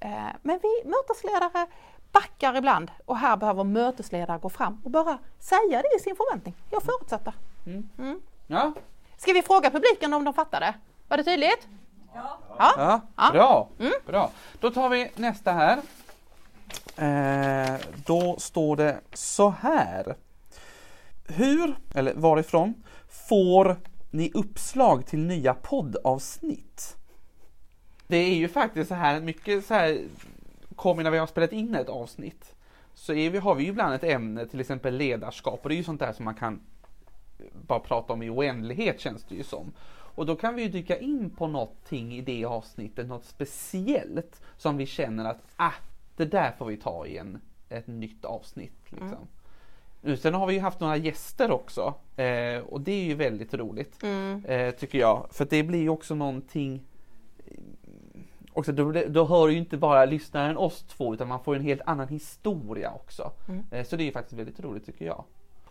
[0.00, 0.10] Eh,
[0.42, 1.66] Men vi mötesledare
[2.12, 6.54] backar ibland och här behöver mötesledare gå fram och bara säga det i sin förväntning.
[6.70, 7.34] Jag förutsätter.
[8.46, 8.72] Ja,
[9.16, 10.74] Ska vi fråga publiken om de fattar det?
[11.08, 11.68] Var det tydligt?
[12.14, 12.38] Ja.
[12.58, 13.30] Ja, Ja.
[13.32, 13.68] Bra,
[14.06, 14.30] bra.
[14.60, 15.78] Då tar vi nästa här.
[16.96, 20.16] Eh, då står det så här.
[21.28, 22.74] Hur, eller varifrån,
[23.28, 23.76] får
[24.10, 26.96] ni uppslag till nya poddavsnitt?
[28.06, 30.04] Det är ju faktiskt så här, mycket så här
[30.76, 32.54] kommer när vi har spelat in ett avsnitt.
[32.94, 35.84] Så vi, har vi ju ibland ett ämne, till exempel ledarskap, och det är ju
[35.84, 36.60] sånt där som man kan
[37.66, 39.72] bara prata om i oändlighet känns det ju som.
[40.14, 44.76] Och då kan vi ju dyka in på någonting i det avsnittet, något speciellt som
[44.76, 45.72] vi känner att ah,
[46.16, 48.92] det där får vi ta i en, ett nytt avsnitt.
[48.92, 49.26] Liksom.
[50.00, 53.54] Nu, sen har vi ju haft några gäster också eh, och det är ju väldigt
[53.54, 54.04] roligt
[54.44, 55.26] eh, tycker jag.
[55.30, 56.86] För det blir ju också någonting
[58.52, 61.82] också, då, då hör ju inte bara lyssnaren oss två utan man får en helt
[61.86, 63.32] annan historia också.
[63.70, 65.24] Eh, så det är ju faktiskt väldigt roligt tycker jag.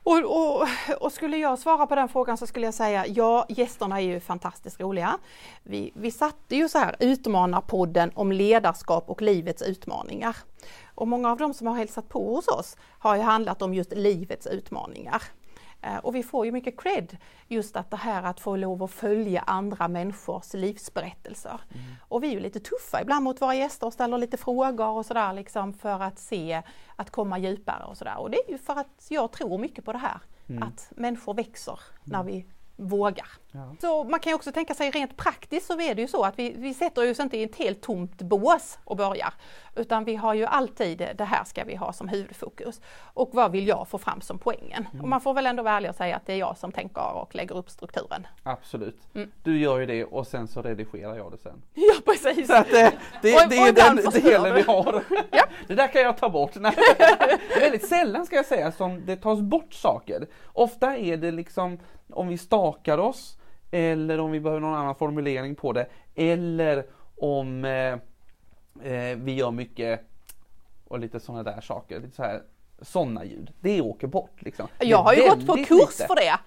[0.04, 0.68] Och, och,
[1.00, 4.20] och skulle jag svara på den frågan så skulle jag säga ja, gästerna är ju
[4.20, 5.18] fantastiskt roliga.
[5.64, 10.36] Vi, vi satte ju så här Utmanarpodden om ledarskap och livets utmaningar.
[11.00, 13.94] Och många av dem som har hälsat på hos oss har ju handlat om just
[13.94, 15.22] livets utmaningar.
[15.82, 18.92] Eh, Och vi får ju mycket cred just att det här att få lov att
[18.92, 21.60] följa andra människors livsberättelser.
[22.10, 25.06] Och vi är ju lite tuffa ibland mot våra gäster och ställer lite frågor och
[25.06, 26.62] sådär liksom för att se,
[26.96, 28.18] att komma djupare och sådär.
[28.20, 30.20] Och det är ju för att jag tror mycket på det här.
[30.64, 33.28] Att människor växer när vi vågar.
[33.52, 33.76] Ja.
[33.82, 36.54] Så man kan också tänka sig rent praktiskt så är det ju så att vi,
[36.58, 39.34] vi sätter oss inte i ett helt tomt bås och börjar.
[39.76, 42.82] Utan vi har ju alltid det här ska vi ha som huvudfokus.
[43.14, 44.88] Och vad vill jag få fram som poängen?
[45.02, 47.14] Och man får väl ändå vara ärlig och säga att det är jag som tänker
[47.16, 48.28] och lägger upp strukturen.
[48.44, 48.98] Absolut.
[49.16, 49.32] Mm.
[49.44, 51.62] Du gör ju det och sen så redigerar jag det sen.
[51.74, 52.48] Ja precis!
[52.48, 55.04] Så att det, det, Och- det är den delen vi har.
[55.32, 55.44] Ja.
[55.68, 56.52] Det där kan jag ta bort.
[56.56, 56.76] Nej.
[56.98, 60.28] Det är väldigt sällan ska jag säga som det tas bort saker.
[60.54, 61.80] Ofta är det liksom
[62.14, 63.36] om vi stakar oss
[63.72, 66.86] eller om vi behöver någon annan formulering på det eller
[67.18, 67.94] om eh,
[68.92, 70.02] eh, vi gör mycket
[70.88, 72.00] och lite sådana där saker.
[72.00, 72.42] Lite så här,
[72.82, 73.54] sådana ljud.
[73.60, 74.68] Det åker bort liksom.
[74.80, 76.08] Jag har ju gått på kurs lite.
[76.08, 76.40] för det.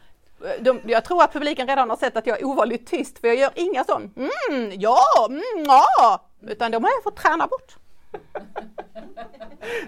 [0.60, 3.36] De, jag tror att publiken redan har sett att jag är ovanligt tyst för jag
[3.36, 6.28] gör inga sån mm, ja, mm, ja.
[6.40, 7.76] Utan de har jag fått träna bort.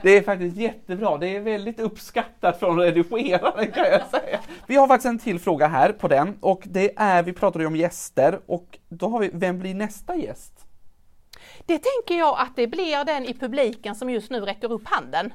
[0.03, 1.19] Det är faktiskt jättebra.
[1.19, 4.41] Det är väldigt uppskattat från redigeraren kan jag säga.
[4.67, 7.67] Vi har faktiskt en till fråga här på den och det är, vi pratade ju
[7.69, 10.53] om gäster och då har vi, vem blir nästa gäst?
[11.67, 15.33] Det tänker jag att det blir den i publiken som just nu räcker upp handen.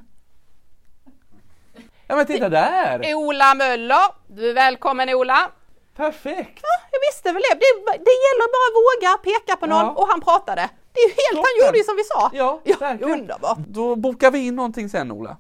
[2.08, 3.16] Ja men titta där!
[3.16, 5.52] Ola Möller, du är välkommen Ola.
[5.96, 6.60] Perfekt!
[6.62, 7.56] Ja, jag visste väl det.
[7.56, 7.92] det.
[7.92, 10.02] Det gäller bara att våga peka på någon Ja.
[10.02, 10.70] och han pratade.
[10.94, 12.30] Det är ju helt, han gjorde ju som vi sa.
[12.34, 13.14] Ja, verkligen.
[13.20, 13.58] underbart.
[13.68, 15.38] Då bokar vi in någonting sen Ola.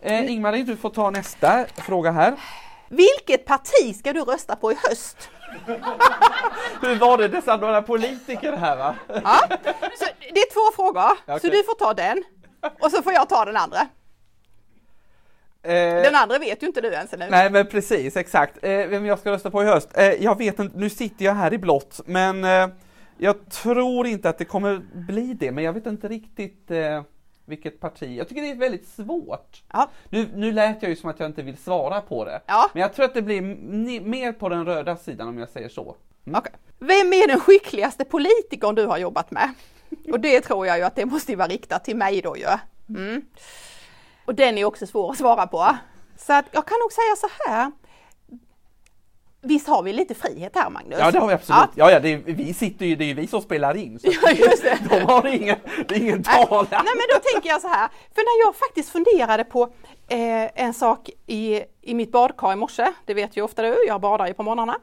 [0.00, 2.34] Eh, Ingmarie, du får ta nästa fråga här.
[2.88, 5.30] Vilket parti ska du rösta på i höst?
[6.82, 8.94] Hur var det dessa några politiker här va?
[9.08, 9.38] Ja.
[9.98, 10.04] Så
[10.34, 11.50] det är två frågor, så Okej.
[11.50, 12.24] du får ta den.
[12.80, 13.78] Och så får jag ta den andra.
[15.62, 17.26] Eh, Den andra vet ju inte du ens nu.
[17.30, 18.58] Nej men precis, exakt.
[18.64, 19.88] Eh, vem jag ska rösta på i höst?
[19.94, 22.68] Eh, jag vet inte, nu sitter jag här i blått men eh,
[23.18, 27.02] jag tror inte att det kommer bli det, men jag vet inte riktigt eh,
[27.44, 28.18] vilket parti.
[28.18, 29.62] Jag tycker det är väldigt svårt.
[29.72, 29.90] Ja.
[30.08, 32.40] Nu, nu lät jag ju som att jag inte vill svara på det.
[32.46, 32.70] Ja.
[32.72, 33.40] Men jag tror att det blir
[34.00, 35.96] mer på den röda sidan om jag säger så.
[36.26, 36.38] Mm.
[36.38, 36.52] Okej.
[36.78, 39.54] Vem är den skickligaste politikern du har jobbat med?
[40.12, 42.46] Och det tror jag ju att det måste vara riktat till mig då ju.
[42.88, 43.22] Mm.
[44.24, 45.76] Och den är också svår att svara på.
[46.16, 47.72] Så att jag kan nog säga så här.
[49.44, 50.98] Visst har vi lite frihet här Magnus?
[50.98, 51.70] Ja det har vi absolut.
[51.74, 53.98] Ja, ja, det är, vi sitter ju, det är ju vi som spelar in.
[53.98, 54.78] Så Ja, just det.
[54.90, 55.56] De har ingen,
[55.88, 56.66] det är ingen talan.
[56.70, 59.62] Nej men då tänker jag så här, för när jag faktiskt funderade på
[60.08, 64.00] eh, en sak i, i mitt badkar i morse, det vet ju ofta du, jag
[64.00, 64.76] badar ju på morgnarna.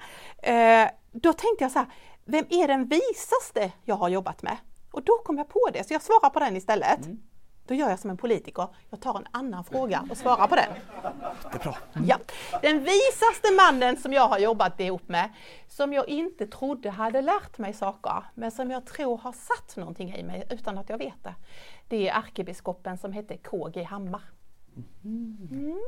[0.44, 1.88] Eh, då tänkte jag så här,
[2.26, 4.58] vem är den visaste jag har jobbat med?
[4.92, 7.00] Och då kom jag på det, så jag svarar på den istället.
[7.66, 10.74] Då gör jag som en politiker, jag tar en annan fråga och svarar på den.
[11.52, 11.78] Det är bra.
[12.06, 12.18] Ja.
[12.62, 15.30] Den visaste mannen som jag har jobbat ihop med,
[15.68, 20.16] som jag inte trodde hade lärt mig saker, men som jag tror har satt någonting
[20.16, 21.36] i mig utan att jag vet det.
[21.88, 24.22] Det är ärkebiskopen som hette KG Hammar.
[25.04, 25.80] Mm.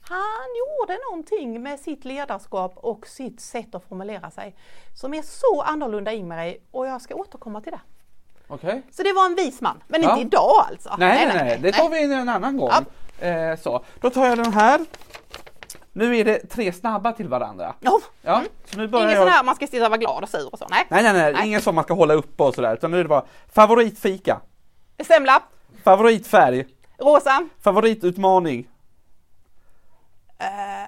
[0.00, 4.56] Han gjorde någonting med sitt ledarskap och sitt sätt att formulera sig
[4.94, 7.80] som är så annorlunda i mig och jag ska återkomma till det.
[8.48, 8.82] Okej.
[8.90, 10.10] Så det var en vis man, men Ja.
[10.10, 10.94] inte idag alltså.
[10.98, 12.70] Nej, nej, nej, det tar vi en annan gång.
[13.20, 13.84] Eh, så.
[14.00, 14.80] Då tar jag den här.
[15.92, 17.74] Nu är det tre snabba till varandra.
[17.82, 18.00] Oh.
[18.22, 19.24] Ja, så nu börjar Ingen jag...
[19.26, 20.86] sån här man ska sitta och vara glad och sur och så, nej.
[20.88, 21.46] Nej, nej, nej, Nej.
[21.46, 24.40] ingen som man ska hålla uppe och sådär, utan nu är det bara favoritfika,
[25.06, 25.42] Semla,
[25.84, 26.64] favoritfärg,
[26.98, 28.68] rosa, favoritutmaning,
[30.38, 30.82] Eh.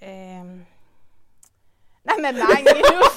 [0.00, 0.64] Ehm.
[2.02, 3.16] Nej men Magnus!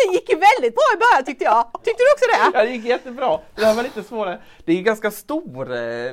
[0.04, 1.70] det gick ju väldigt bra i början tyckte jag.
[1.84, 2.58] Tyckte du också det?
[2.58, 3.40] Ja, det gick jättebra.
[3.54, 4.42] Det här var lite svårare.
[4.64, 5.76] Det är ganska stor...
[5.76, 6.12] Eh,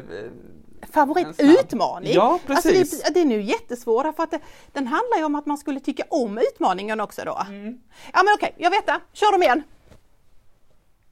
[0.94, 2.14] Favoritutmaning?
[2.14, 2.94] Ja, precis.
[2.94, 4.40] Alltså det, det är nu jättesvårt för att det,
[4.74, 7.42] den handlar ju om att man skulle tycka om utmaningen också då.
[7.48, 7.80] Mm.
[8.14, 9.00] Ja men okej, jag vet det.
[9.14, 9.64] Kör dem igen.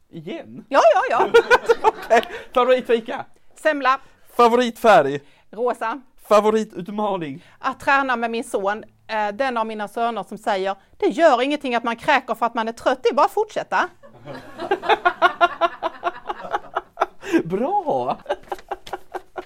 [0.10, 0.66] igen?
[0.70, 1.42] Ja, ja, ja.
[1.82, 2.22] Okej,
[2.54, 3.26] Favoritfika,
[3.64, 4.00] Semla,
[4.36, 5.20] favoritfärg,
[5.52, 6.02] rosa.
[6.28, 7.44] favoritutmaning.
[7.60, 11.76] att träna med min son, eh, den av mina söner som säger det gör ingenting
[11.76, 13.90] att man kräker för att man är trött, det är bara att fortsätta.
[17.44, 18.18] Bra!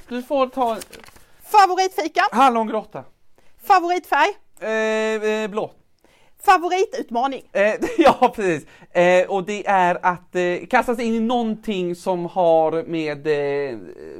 [0.08, 0.78] Du får ta
[1.44, 3.04] Favoritfika, hallongrotta.
[3.68, 4.30] favoritfärg,
[4.62, 4.70] Eh,
[5.30, 5.72] eh, blå.
[6.46, 7.42] favoritutmaning.
[7.54, 8.68] Eh, ja, precis.
[8.92, 13.78] Eh, och det är att eh, kasta sig in i någonting som har med eh,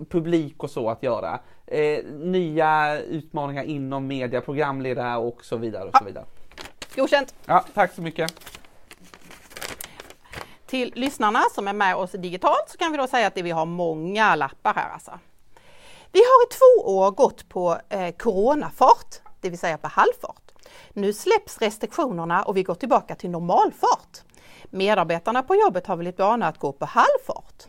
[0.10, 1.40] publik och så att göra.
[1.72, 5.90] Eh, nya utmaningar inom media, programledare och så vidare.
[5.90, 6.26] Och så vidare.
[6.96, 7.36] Godkänt.
[7.46, 8.34] Ja, tack så mycket.
[10.66, 13.66] Till lyssnarna som är med oss digitalt så kan vi då säga att vi har
[13.66, 15.20] många lappar här alltså.
[16.12, 20.52] Vi har i två år gått på eh, coronafart, det vill säga på halvfart.
[20.94, 24.18] Nu släpps restriktionerna och vi går tillbaka till normalfart.
[24.66, 27.64] Medarbetarna på jobbet har blivit vana att gå på halvfart.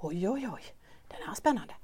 [0.00, 0.62] Oj, oj, oj,
[1.08, 1.74] den här är spännande.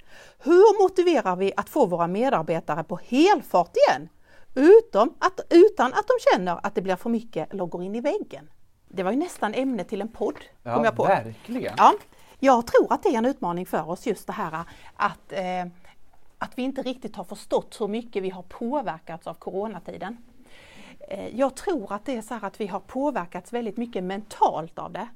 [0.46, 4.08] Hur motiverar vi att få våra medarbetare på helfart igen?
[4.54, 8.00] Utom att, utan att de känner att det blir för mycket eller går in i
[8.00, 8.50] väggen.
[8.88, 10.34] Det var ju nästan ämne till en podd.
[10.62, 11.04] Ja, jag på.
[11.04, 11.74] verkligen.
[11.76, 11.94] Ja,
[12.38, 14.64] jag tror att det är en utmaning för oss just det här
[14.96, 15.66] att, eh,
[16.38, 20.16] att vi inte riktigt har förstått hur mycket vi har påverkats av coronatiden.
[21.08, 24.78] Eh, jag tror att det är så här att vi har påverkats väldigt mycket mentalt
[24.78, 25.08] av det.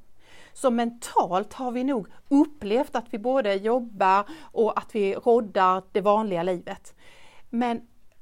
[0.52, 6.00] Så mentalt har vi nog upplevt att vi både jobbar och att vi roddar det
[6.00, 6.94] vanliga livet.
[7.50, 7.80] Men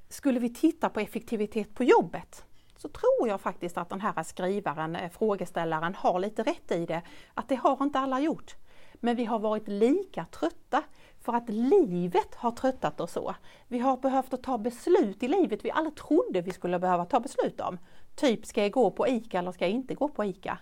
[0.09, 2.45] skulle vi titta på effektivitet på jobbet
[2.79, 7.03] så tror jag faktiskt att den här skrivaren, eh, frågeställaren, har lite rätt i det.
[7.35, 8.57] Att det har inte alla gjort.
[8.95, 10.83] Men vi har varit lika trötta
[11.21, 13.35] för att livet har tröttat oss så.
[13.69, 17.21] Vi har behövt att ta beslut i livet vi aldrig trodde vi skulle behöva ta
[17.21, 17.79] beslut om.
[18.15, 20.59] Typ, ska jag gå på ICA eller ska jag inte gå på ICA?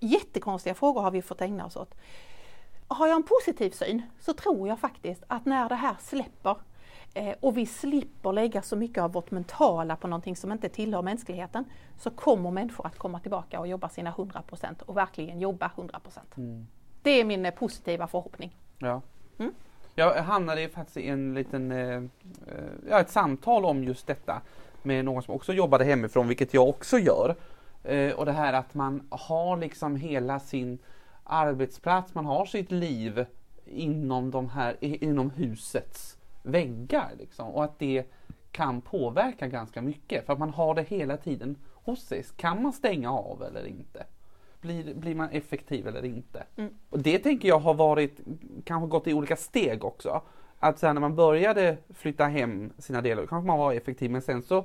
[0.00, 1.94] Jättekonstiga frågor har vi fått ägna oss åt.
[2.88, 6.56] Har jag en positiv syn så tror jag faktiskt att när det här släpper
[7.14, 11.02] eh, och vi slipper lägga så mycket av vårt mentala på någonting som inte tillhör
[11.02, 11.64] mänskligheten
[11.98, 16.18] så kommer människor att komma tillbaka och jobba sina 100% och verkligen jobba 100%.
[16.36, 16.66] Mm.
[17.02, 18.56] Det är min eh, positiva förhoppning.
[18.78, 19.02] Ja.
[19.38, 19.52] Mm.
[19.94, 22.02] Jag hamnade faktiskt i en liten, eh,
[22.90, 24.40] ja, ett samtal om just detta
[24.82, 27.36] med någon som också jobbade hemifrån, vilket jag också gör.
[27.84, 30.78] Eh, och det här att man har liksom hela sin
[31.24, 33.26] arbetsplats, man har sitt liv
[33.64, 37.10] inom, de här, inom husets väggar.
[37.18, 38.04] Liksom, och att det
[38.52, 42.24] kan påverka ganska mycket för att man har det hela tiden hos sig.
[42.36, 44.06] Kan man stänga av eller inte?
[44.60, 46.44] Blir, blir man effektiv eller inte?
[46.56, 46.74] Mm.
[46.90, 48.20] Och det tänker jag har varit,
[48.64, 50.22] kanske gått i olika steg också.
[50.58, 54.42] Att sen när man började flytta hem sina delar, kanske man var effektiv men sen
[54.42, 54.64] så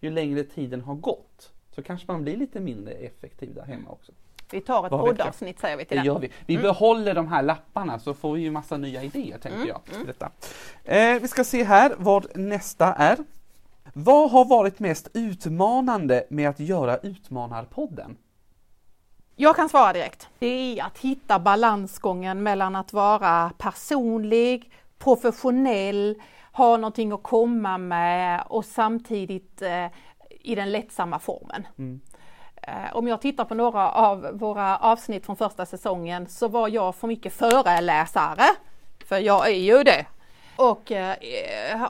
[0.00, 4.12] ju längre tiden har gått så kanske man blir lite mindre effektiv där hemma också.
[4.50, 6.04] Vi tar ett poddavsnitt säger vi till det.
[6.04, 6.32] Gör vi.
[6.46, 6.62] Vi mm.
[6.62, 9.68] behåller de här lapparna så får vi ju massa nya idéer tänker mm.
[9.68, 9.80] jag.
[9.94, 10.06] Mm.
[10.06, 10.30] Detta.
[10.84, 13.16] Eh, vi ska se här vad nästa är.
[13.92, 18.16] Vad har varit mest utmanande med att göra Utmanarpodden?
[19.36, 20.28] Jag kan svara direkt.
[20.38, 28.42] Det är att hitta balansgången mellan att vara personlig, professionell, ha någonting att komma med
[28.48, 29.86] och samtidigt eh,
[30.48, 31.66] i den lättsamma formen.
[31.78, 32.00] Mm.
[32.62, 36.94] Eh, om jag tittar på några av våra avsnitt från första säsongen så var jag
[36.94, 38.44] för mycket föreläsare.
[39.04, 40.06] För jag är ju det.
[40.56, 41.16] Och eh,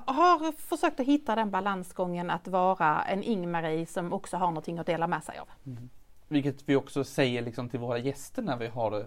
[0.06, 4.86] har försökt att hitta den balansgången att vara en Ingmarie som också har någonting att
[4.86, 5.48] dela med sig av.
[5.66, 5.88] Mm.
[6.28, 9.04] Vilket vi också säger liksom till våra gäster när vi har eh,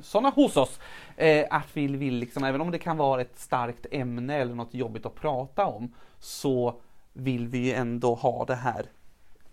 [0.00, 0.80] sådana hos oss.
[1.16, 4.74] Eh, att vi vill, liksom, även om det kan vara ett starkt ämne eller något
[4.74, 6.80] jobbigt att prata om, så
[7.12, 8.86] vill vi ju ändå ha det här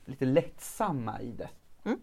[0.06, 1.50] lite lättsamma i det.
[1.84, 2.00] Mm.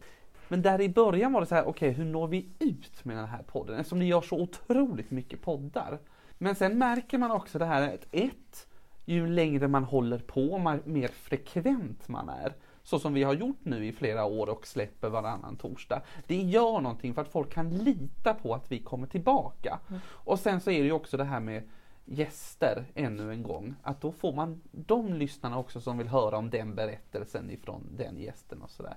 [0.49, 3.17] Men där i början var det så här, okej okay, hur når vi ut med
[3.17, 3.79] den här podden?
[3.79, 5.99] Eftersom ni gör så otroligt mycket poddar.
[6.39, 8.69] Men sen märker man också det här att ett,
[9.05, 13.87] ju längre man håller på, mer frekvent man är, så som vi har gjort nu
[13.87, 16.03] i flera år och släpper varannan torsdag.
[16.27, 19.79] Det gör någonting för att folk kan lita på att vi kommer tillbaka.
[19.89, 20.01] Mm.
[20.09, 21.63] Och sen så är det ju också det här med
[22.07, 26.51] gäster ännu en gång, att då får man de lyssnarna också som vill höra om
[26.51, 28.97] den berättelsen ifrån den gästen och sådär.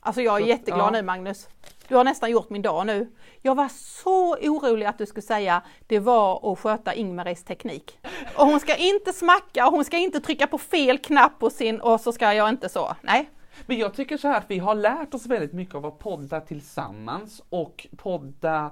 [0.00, 0.90] Alltså jag är så, jätteglad ja.
[0.90, 1.48] nu Magnus.
[1.88, 3.12] Du har nästan gjort min dag nu.
[3.42, 7.98] Jag var så orolig att du skulle säga det var att sköta Ingmaries teknik.
[8.36, 11.80] Och hon ska inte smacka och hon ska inte trycka på fel knapp på sin
[11.80, 12.96] och så ska jag inte så.
[13.02, 13.30] Nej.
[13.66, 16.40] Men jag tycker så här att vi har lärt oss väldigt mycket av att podda
[16.40, 18.70] tillsammans och podda,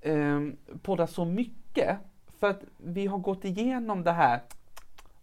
[0.00, 0.40] eh,
[0.82, 1.98] podda så mycket
[2.40, 4.40] för att vi har gått igenom det här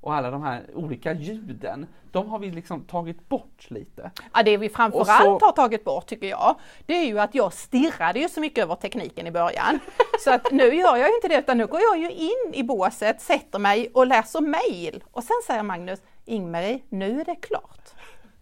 [0.02, 4.12] och alla de här olika ljuden, de har vi liksom tagit bort lite.
[4.34, 5.46] Ja, det vi framförallt så...
[5.46, 8.76] har tagit bort tycker jag, det är ju att jag stirrade ju så mycket över
[8.76, 9.80] tekniken i början.
[10.20, 12.64] så att nu gör jag ju inte det, utan nu går jag ju in i
[12.64, 15.04] båset, sätter mig och läser mail.
[15.12, 17.94] Och sen säger Magnus, Ingmarie, nu är det klart.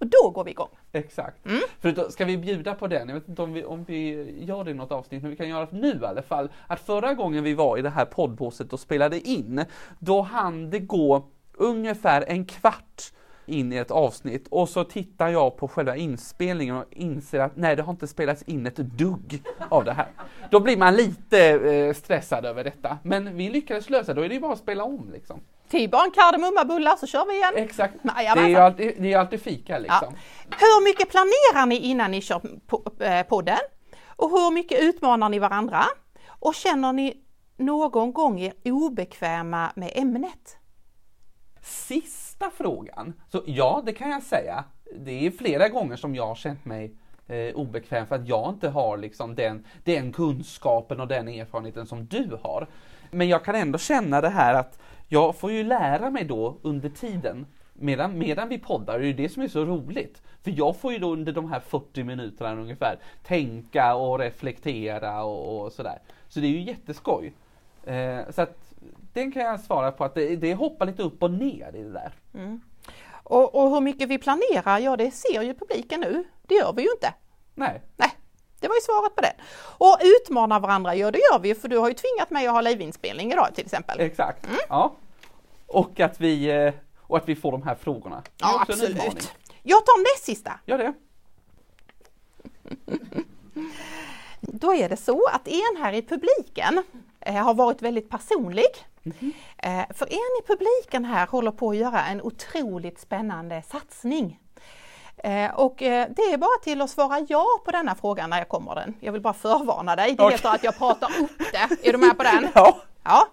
[0.06, 0.70] Och då går vi igång.
[0.92, 1.46] Exakt.
[1.46, 1.62] Mm.
[1.80, 3.08] För då ska vi bjuda på den?
[3.08, 5.50] Jag vet inte om vi, om vi gör det i något avsnitt, men vi kan
[5.50, 6.50] göra det nu i alla fall.
[6.68, 9.66] Att förra gången vi var i det här poddbåset och spelade in,
[10.00, 13.12] då hann det gå ungefär en kvart
[13.46, 17.76] in i ett avsnitt och så tittar jag på själva inspelningen och inser att nej,
[17.76, 20.08] det har inte spelats in ett dugg av det här.
[20.52, 24.30] Då blir man lite eh, stressad över detta, men vi lyckades lösa det, då är
[24.30, 25.40] det ju bara att spela om liksom.
[25.76, 27.54] T-barn, kardemummabullar så kör vi igen.
[27.56, 27.94] Exakt.
[28.02, 30.14] Nej, det, är ju alltid, det är alltid fika liksom.
[30.50, 30.58] Ja.
[30.60, 32.42] Hur mycket planerar ni innan ni kör
[33.00, 33.58] eh, podden?
[34.16, 35.84] Och hur mycket utmanar ni varandra?
[36.28, 37.14] Och känner ni
[37.58, 40.58] någon gång er obekväma med ämnet?
[41.62, 44.64] Sista frågan, så ja det kan jag säga.
[44.98, 46.96] Det är flera gånger som jag har känt mig
[47.28, 52.06] eh, obekväm för att jag inte har liksom den, den kunskapen och den erfarenheten som
[52.06, 52.68] du har.
[53.12, 56.90] Men jag kan ändå känna det här att jag får ju lära mig då under
[56.90, 60.22] tiden medan, medan vi poddar, det är ju det som är så roligt.
[60.44, 65.62] För jag får ju då under de här 40 minuterna ungefär tänka och reflektera och,
[65.62, 66.00] och sådär.
[66.28, 67.34] Så det är ju jätteskoj.
[67.86, 68.74] Eh, så att
[69.14, 71.92] den kan jag svara på att det, det hoppar lite upp och ner i det
[71.92, 72.12] där.
[73.24, 76.24] Och, och hur mycket vi planerar, ja det ser ju publiken nu.
[76.42, 77.14] Det gör vi ju inte.
[77.54, 78.12] Nej, Nej,
[78.60, 79.34] det var ju svaret på det.
[79.78, 82.54] Och utmana varandra, ja det gör vi ju för du har ju tvingat mig att
[82.54, 84.00] ha liveinspelning idag till exempel.
[84.00, 84.48] exakt.
[84.70, 84.96] Ja.
[85.68, 88.24] Och att vi, eh, och att vi får de här frågorna.
[88.38, 89.34] Ja absolut.
[89.64, 90.60] Jag tar näst sista.
[90.66, 90.94] Gör det.
[94.42, 96.84] Då är det så att en här i publiken
[97.20, 98.66] eh, har varit väldigt personlig.
[99.58, 104.40] Eh, för en i publiken här håller på att göra en otroligt spännande satsning.
[105.24, 108.50] Eh, och eh, det är bara till att svara ja på denna fråga när jag
[108.50, 108.94] kommer den.
[109.00, 110.36] Jag vill bara förvarna dig, det Okej.
[110.38, 111.88] heter att jag pratar upp det.
[111.90, 112.48] Är du med på den?
[112.56, 112.78] Ja.
[113.04, 113.28] Ja.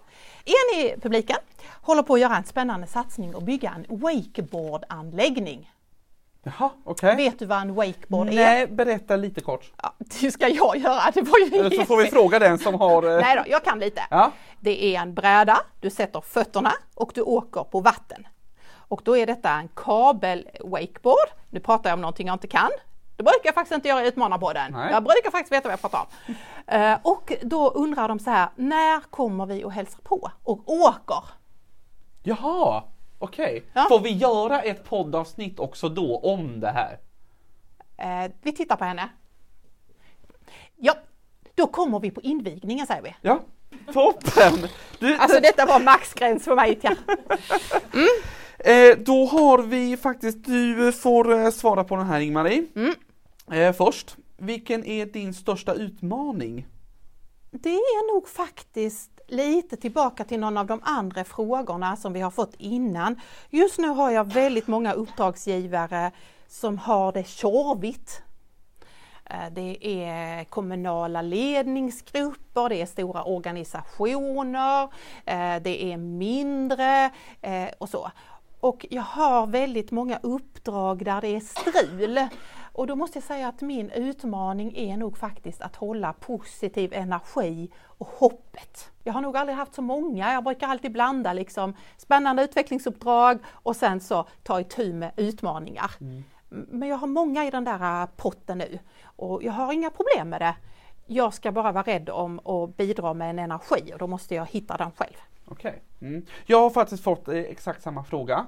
[0.45, 1.37] En i publiken
[1.81, 5.69] håller på att göra en spännande satsning och bygga en wakeboardanläggning.
[6.43, 7.15] Jaha, okej.
[7.15, 8.33] Vet du vad en wakeboard är?
[8.33, 9.71] Nej, berätta lite kort.
[9.83, 12.73] Ja, det ska jag göra, det var ju Eller så får vi fråga den som
[12.75, 13.03] har...
[13.03, 14.01] eh, Nej då, jag kan lite.
[14.09, 14.31] Ja.
[14.59, 18.27] Det är en bräda, du sätter fötterna och du åker på vatten.
[18.87, 21.29] Och då är detta en kabel-wakeboard.
[21.49, 22.69] Nu pratar jag om någonting jag inte kan.
[23.15, 24.71] Det brukar jag faktiskt inte göra i Utmanarpodden.
[24.71, 24.91] Nej.
[24.91, 26.35] Jag brukar faktiskt veta vad jag pratar om.
[26.67, 31.23] Eh, och då undrar de så här, när kommer vi och hälsar på och åker?
[32.23, 32.83] Jaha,
[33.19, 33.63] okej.
[33.73, 33.85] Ja.
[33.89, 36.99] Får vi göra ett poddavsnitt också då om det här?
[37.97, 39.09] Eh, vi tittar på henne.
[40.75, 40.93] Ja,
[41.55, 43.15] då kommer vi på invigningen säger vi.
[43.21, 43.39] Ja,
[43.93, 44.67] toppen!
[44.99, 46.75] Du, Alltså detta var maxgräns för mig.
[46.75, 46.95] Tia.
[48.63, 52.65] eh, då har vi faktiskt, du får eh, svara på den här Ingmarie.
[52.75, 52.93] Mm.
[53.51, 56.67] Eh, först, vilken är din största utmaning?
[57.51, 62.31] Det är nog faktiskt lite tillbaka till någon av de andra frågorna som vi har
[62.31, 63.19] fått innan.
[63.49, 66.11] Just nu har jag väldigt många uppdragsgivare
[66.47, 68.21] som har det tjorvigt.
[69.25, 74.83] Eh, Det är kommunala ledningsgrupper, det är stora organisationer,
[75.25, 77.11] eh, det är mindre
[77.41, 78.11] eh, och så.
[78.63, 82.27] Och jag har väldigt många uppdrag där det är strul.
[82.73, 87.71] Och då måste jag säga att min utmaning är nog faktiskt att hålla positiv energi
[87.85, 88.91] och hoppet.
[89.03, 93.75] Jag har nog aldrig haft så många, jag brukar alltid blanda liksom spännande utvecklingsuppdrag och
[93.75, 95.91] sen så ta itu med utmaningar.
[96.49, 100.29] Men jag har många i den där äh, potten nu och jag har inga problem
[100.29, 100.55] med det.
[101.07, 104.45] Jag ska bara vara rädd om att bidra med en energi och då måste jag
[104.45, 105.17] hitta den själv.
[105.45, 105.81] Okej.
[106.01, 106.25] Mm.
[106.45, 108.45] Jag har faktiskt fått eh, exakt samma fråga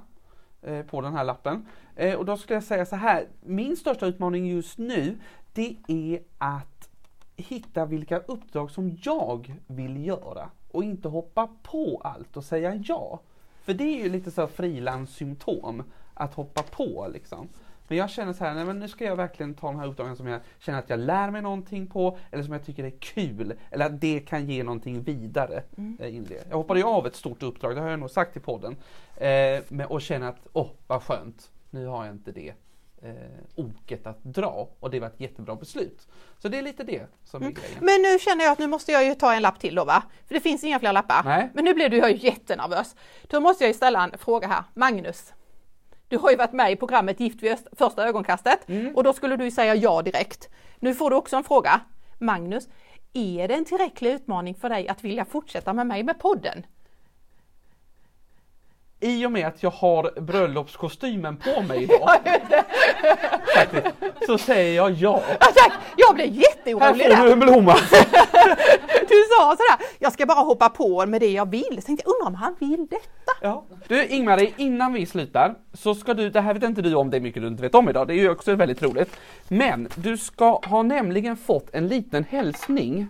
[0.62, 1.68] eh, på den här lappen.
[1.96, 5.18] Eh, och då skulle jag säga så här, min största utmaning just nu,
[5.54, 6.89] det är att
[7.36, 13.20] hitta vilka uppdrag som jag vill göra och inte hoppa på allt och säga ja.
[13.64, 15.84] För det är ju lite så frilanssymptom,
[16.14, 17.50] att hoppa på liksom.
[17.88, 20.16] Men jag känner så här, nej men nu ska jag verkligen ta de här uppdragen
[20.16, 23.54] som jag känner att jag lär mig någonting på eller som jag tycker är kul
[23.72, 25.64] eller att det kan ge någonting vidare
[26.00, 26.48] eh, in det.
[26.50, 28.76] Jag hoppade ju av ett stort uppdrag, det har jag nog sagt i podden.
[29.18, 32.54] Eh, men, och känner att, åh vad skönt, nu har jag inte det
[33.02, 33.14] eh,
[33.56, 36.08] oket att dra och det var ett jättebra beslut.
[36.38, 37.78] Så det är lite det som är grejen.
[37.80, 40.04] Men nu känner jag att nu måste jag ju ta en lapp till då va?
[40.28, 41.24] För det finns inga fler lappar.
[41.26, 41.50] Nej.
[41.54, 42.96] Men nu blev du jag ju jättenervös.
[43.28, 44.64] Då måste jag ju ställa en fråga här.
[44.74, 45.34] Magnus,
[46.08, 48.60] du har ju varit med i programmet Gift vid första ögonkastet
[48.95, 50.49] och då skulle du säga ja direkt.
[50.80, 51.82] Nu får du också en fråga.
[52.20, 52.68] Magnus,
[53.14, 56.66] är det en tillräcklig utmaning för dig att vilja fortsätta med mig med podden?
[58.99, 62.10] I och med att jag har bröllopskostymen på mig idag,
[64.26, 65.22] så säger jag ja.
[65.39, 65.74] Ja, tack!
[65.97, 67.24] Jag blev Här jätteorolig får där.
[67.26, 67.76] du en blomma!
[69.16, 71.76] Du sa sådär, jag ska bara hoppa på med det jag vill.
[71.76, 73.32] Så tänkte jag, undrar om han vill detta?
[73.41, 73.66] Ja.
[73.88, 77.18] Du Ingmarie, innan vi slutar så ska du, det här vet inte du om det
[77.18, 79.20] är mycket du inte vet om idag, det är ju också väldigt roligt.
[79.47, 83.07] Men du ska ha nämligen fått en liten hälsning.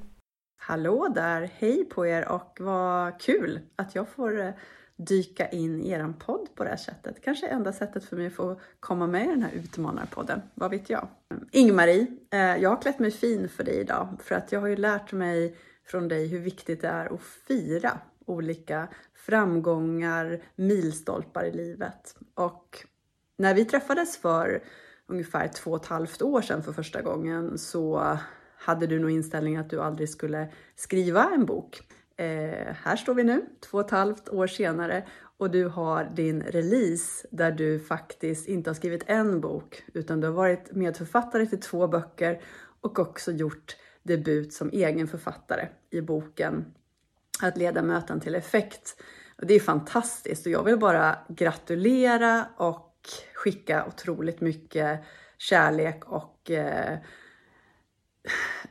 [0.57, 1.49] Hallå där!
[1.57, 4.49] Hej på er och vad kul att jag får eh,
[4.95, 7.21] dyka in i eran podd på det här sättet.
[7.23, 10.89] Kanske enda sättet för mig att få komma med i den här utmanarpodden, vad vet
[10.89, 11.07] jag?
[11.51, 14.75] Ingmarie, eh, jag har klätt mig fin för dig idag för att jag har ju
[14.75, 22.15] lärt mig från dig hur viktigt det är att fira olika framgångar, milstolpar i livet.
[22.33, 22.85] Och
[23.37, 24.63] när vi träffades för
[25.07, 28.17] ungefär två och ett halvt år sedan för första gången så
[28.57, 31.81] hade du nog inställningen att du aldrig skulle skriva en bok.
[32.17, 35.07] Eh, här står vi nu, två och ett halvt år senare
[35.37, 40.27] och du har din release där du faktiskt inte har skrivit en bok utan du
[40.27, 42.41] har varit medförfattare till två böcker
[42.81, 43.75] och också gjort
[44.05, 46.65] debut som egen författare i boken
[47.41, 49.01] att leda möten till effekt.
[49.37, 52.95] Och det är fantastiskt och jag vill bara gratulera och
[53.33, 54.99] skicka otroligt mycket
[55.37, 56.97] kärlek och eh,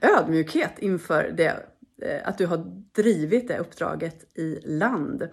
[0.01, 1.66] ödmjukhet inför det,
[2.03, 5.28] eh, att du har drivit det uppdraget i land.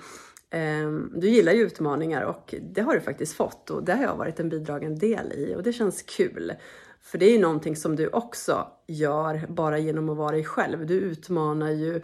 [0.50, 4.16] Ehm, du gillar ju utmaningar och det har du faktiskt fått och det har jag
[4.16, 6.54] varit en bidragande del i och det känns kul.
[7.02, 10.86] För det är ju någonting som du också gör bara genom att vara dig själv.
[10.86, 12.02] Du utmanar ju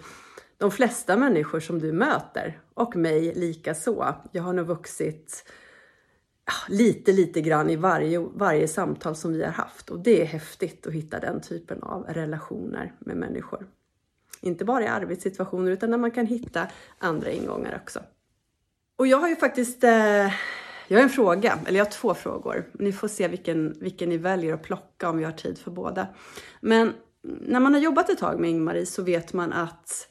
[0.58, 4.16] de flesta människor som du möter och mig lika så.
[4.32, 5.44] Jag har nog vuxit
[6.68, 10.88] lite, lite grann i varje, varje samtal som vi har haft och det är häftigt
[10.88, 13.68] att hitta den typen av relationer med människor.
[14.42, 16.68] Inte bara i arbetssituationer utan när man kan hitta
[16.98, 18.00] andra ingångar också.
[18.96, 20.32] Och jag har ju faktiskt eh,
[20.88, 22.70] jag har en fråga, eller jag har två frågor.
[22.74, 26.08] Ni får se vilken, vilken ni väljer att plocka om vi har tid för båda.
[26.62, 30.08] Men när man har jobbat ett tag med Ingmarie så vet man att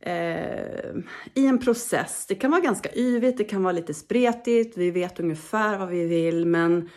[0.00, 0.96] eh,
[1.34, 5.20] i en process, det kan vara ganska yvigt, det kan vara lite spretigt, vi vet
[5.20, 6.90] ungefär vad vi vill, men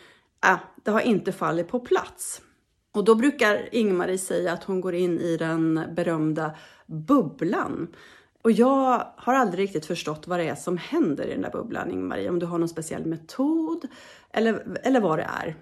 [0.46, 2.42] eh, det har inte fallit på plats.
[2.94, 6.56] Och då brukar Ingmarie säga att hon går in i den berömda
[6.86, 7.88] bubblan.
[8.44, 11.92] Och jag har aldrig riktigt förstått vad det är som händer i den där bubblan,
[11.92, 12.30] Ingmarie.
[12.30, 13.88] Om du har någon speciell metod
[14.34, 15.56] eller, eller vad det är.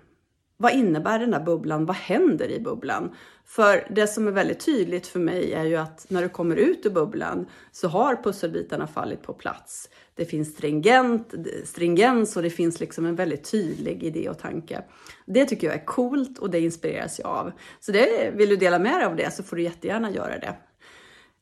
[0.60, 1.86] Vad innebär den där bubblan?
[1.86, 3.16] Vad händer i bubblan?
[3.46, 6.86] För det som är väldigt tydligt för mig är ju att när du kommer ut
[6.86, 9.90] ur bubblan så har pusselbitarna fallit på plats.
[10.16, 11.34] Det finns stringent,
[11.66, 14.84] stringens och det finns liksom en väldigt tydlig idé och tanke.
[15.26, 17.52] Det tycker jag är coolt och det inspireras jag av.
[17.80, 20.56] Så det, vill du dela med dig av det så får du jättegärna göra det.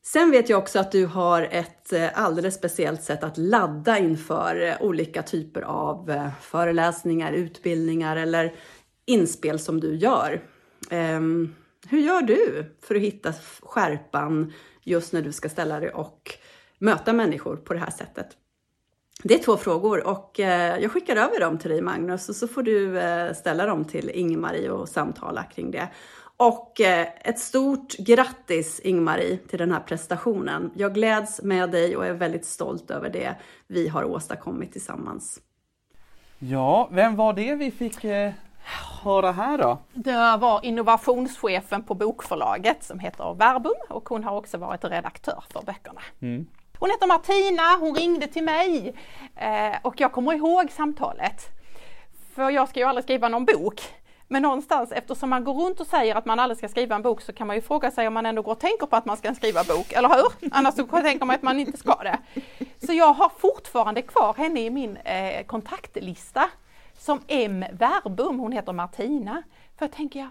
[0.06, 4.62] Sen vet jag också att du har ett eh, alldeles speciellt sätt att ladda inför
[4.62, 8.54] eh, olika typer av eh, föreläsningar, utbildningar eller
[9.06, 10.42] inspel som du gör.
[10.90, 11.54] Ehm,
[11.88, 13.32] hur gör du för att hitta
[13.62, 14.52] skärpan
[14.82, 16.34] just när du ska ställa dig och
[16.78, 18.26] möta människor på det här sättet?
[19.22, 20.32] Det är två frågor och
[20.80, 23.00] jag skickar över dem till dig Magnus och så får du
[23.34, 25.88] ställa dem till Ingmarie och samtala kring det.
[26.36, 30.70] Och eh, ett stort grattis Ingmarie till den här prestationen.
[30.74, 33.34] Jag gläds med dig och är väldigt stolt över det
[33.66, 35.40] vi har åstadkommit tillsammans.
[36.38, 38.32] Ja, vem var det vi fick eh,
[39.04, 39.78] höra här då?
[39.92, 45.62] Det var innovationschefen på bokförlaget som heter Verbum och hon har också varit redaktör för
[45.62, 46.00] böckerna.
[46.20, 46.46] Mm.
[46.78, 48.94] Hon heter Martina, hon ringde till mig
[49.36, 51.46] eh, och jag kommer ihåg samtalet.
[52.34, 53.82] För jag ska ju aldrig skriva någon bok.
[54.28, 57.20] Men någonstans eftersom man går runt och säger att man aldrig ska skriva en bok
[57.20, 59.16] så kan man ju fråga sig om man ändå går och tänker på att man
[59.16, 60.48] ska skriva bok, eller hur?
[60.50, 62.18] Annars så tänker man att man inte ska det.
[62.86, 66.50] Så jag har fortfarande kvar henne i min eh, kontaktlista
[66.98, 67.64] som M.
[67.72, 69.42] Verbum, hon heter Martina.
[69.78, 70.28] För tänker jag,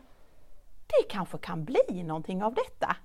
[0.87, 2.95] det kanske kan bli någonting av detta.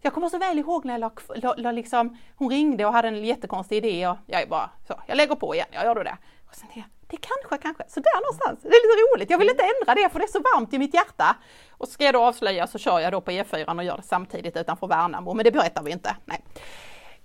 [0.00, 3.08] Jag kommer så väl ihåg när jag la, la, la liksom, hon ringde och hade
[3.08, 6.18] en jättekonstig idé och jag bara så, jag lägger på igen, jag gör då det.
[6.50, 8.58] Och sen tänkte jag, det kanske, kanske, så där någonstans.
[8.62, 9.30] Det är lite roligt.
[9.30, 11.36] Jag vill inte ändra det för det är så varmt i mitt hjärta.
[11.70, 14.56] Och ska jag då avslöja så kör jag då på E4 och gör det samtidigt
[14.56, 16.16] utanför Värnamo, men det berättar vi inte.
[16.24, 16.44] Nej.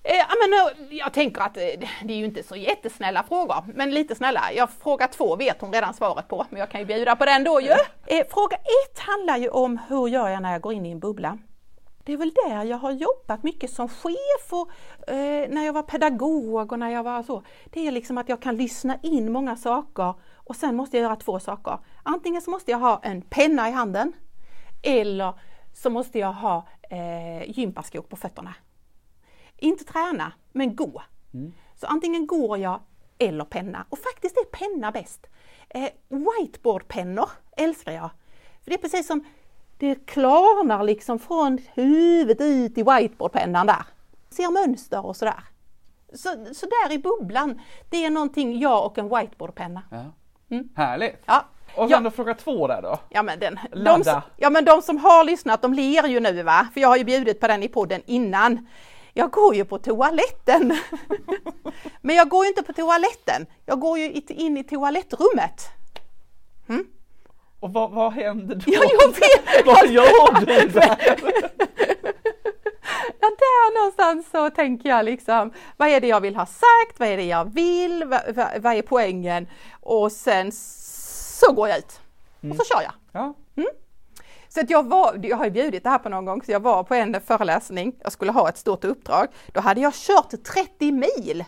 [0.04, 1.64] Eh, men, eh, jag tänker att eh,
[2.04, 4.42] det är ju inte så jättesnälla frågor, men lite snälla.
[4.56, 7.44] Jag fråga två vet hon redan svaret på, men jag kan ju bjuda på den
[7.44, 7.76] då ju.
[8.30, 11.38] Fråga ett handlar ju om hur gör jag när jag går in i en bubbla?
[12.06, 14.70] Det är väl där jag har jobbat mycket som chef och
[15.10, 17.44] eh, när jag var pedagog och när jag var så.
[17.66, 21.16] Det är liksom att jag kan lyssna in många saker och sen måste jag göra
[21.16, 21.80] två saker.
[22.04, 24.14] Antingen så måste jag ha en penna i handen
[24.84, 25.34] eller
[25.74, 28.56] så måste jag ha eh, gympaskor på fötterna.
[29.58, 31.02] Inte träna, men gå.
[31.34, 31.54] Mm.
[31.76, 32.80] Så antingen går jag
[33.18, 35.28] eller penna och faktiskt är penna bäst.
[35.70, 38.10] Eh, whiteboardpennor älskar jag.
[38.64, 39.26] För Det är precis som
[39.78, 43.86] det klarnar liksom från huvudet ut i whiteboardpennan där.
[44.30, 45.44] Ser mönster och sådär.
[46.14, 49.82] Så, så där i bubblan, det är någonting jag och en whiteboardpenna.
[49.92, 50.06] Ja.
[50.50, 50.70] Mm.
[50.76, 51.24] Härligt!
[51.26, 51.46] Ja.
[51.76, 52.00] Och sen ja.
[52.00, 53.00] då fråga två där då?
[53.10, 56.44] Ja men, den, de, som, ja men de som har lyssnat de ler ju nu
[56.44, 58.68] va, för jag har ju bjudit på den i podden innan.
[59.14, 60.78] Jag går ju på toaletten.
[62.02, 65.62] men jag går ju inte på toaletten, jag går ju in i toalettrummet.
[66.70, 66.86] Mm.
[67.66, 68.64] Och vad, vad händer då?
[68.66, 69.66] Ja, jag vet!
[69.66, 70.98] vad gör du där?
[73.20, 77.00] ja, där någonstans så tänker jag liksom, vad är det jag vill ha sagt?
[77.00, 78.04] Vad är det jag vill?
[78.06, 79.48] Vad, vad, vad är poängen?
[79.82, 82.00] Och sen så går jag ut
[82.44, 82.52] mm.
[82.52, 82.94] och så kör jag.
[83.12, 83.34] Ja.
[83.56, 83.70] Mm.
[84.50, 86.60] Så att jag, var, jag har ju bjudit det här på någon gång, så jag
[86.60, 89.28] var på en föreläsning, jag skulle ha ett stort uppdrag.
[89.48, 91.44] Då hade jag kört 30 mil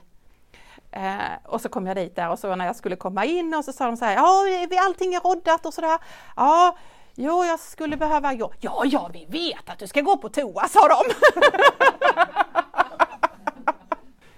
[0.98, 3.66] Eh, och så kom jag dit där och så när jag skulle komma in och
[3.66, 4.46] så sa de så här, ja
[4.88, 6.00] allting är roddat och sådär.
[6.36, 6.78] Ja,
[7.16, 8.54] jo jag skulle behöva gå.
[8.60, 11.14] Ja, ja vi vet att du ska gå på toa sa de.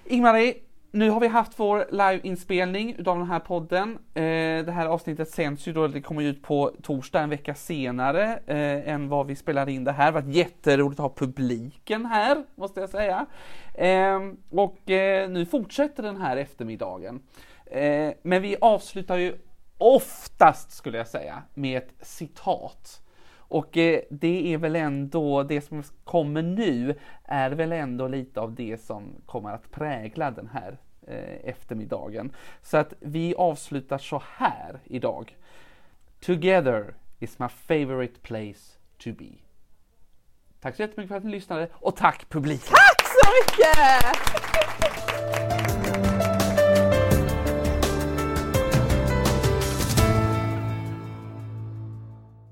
[0.15, 0.55] Ingmarie,
[0.91, 3.97] nu har vi haft vår liveinspelning utav den här podden.
[4.13, 8.39] Eh, det här avsnittet sänds ju då, det kommer ut på torsdag en vecka senare
[8.45, 10.11] eh, än vad vi spelar in det här.
[10.11, 13.25] Det har varit jätteroligt att ha publiken här, måste jag säga.
[13.75, 14.79] Ehm, eh, och
[15.29, 17.19] nu fortsätter den här eftermiddagen.
[17.65, 19.37] Eh, men vi avslutar ju
[19.77, 23.01] oftast, skulle jag säga, med ett citat.
[23.49, 28.55] Och eh, det är väl ändå, det som kommer nu är väl ändå lite av
[28.55, 30.77] det som kommer att prägla den här
[31.07, 32.35] eh, eftermiddagen.
[32.61, 35.37] Så att vi avslutar så här idag.
[36.19, 39.29] Together is my favorite place to be.
[40.61, 42.73] Tack så jättemycket för att ni lyssnade och tack publiken!
[42.73, 44.19] Tack så mycket!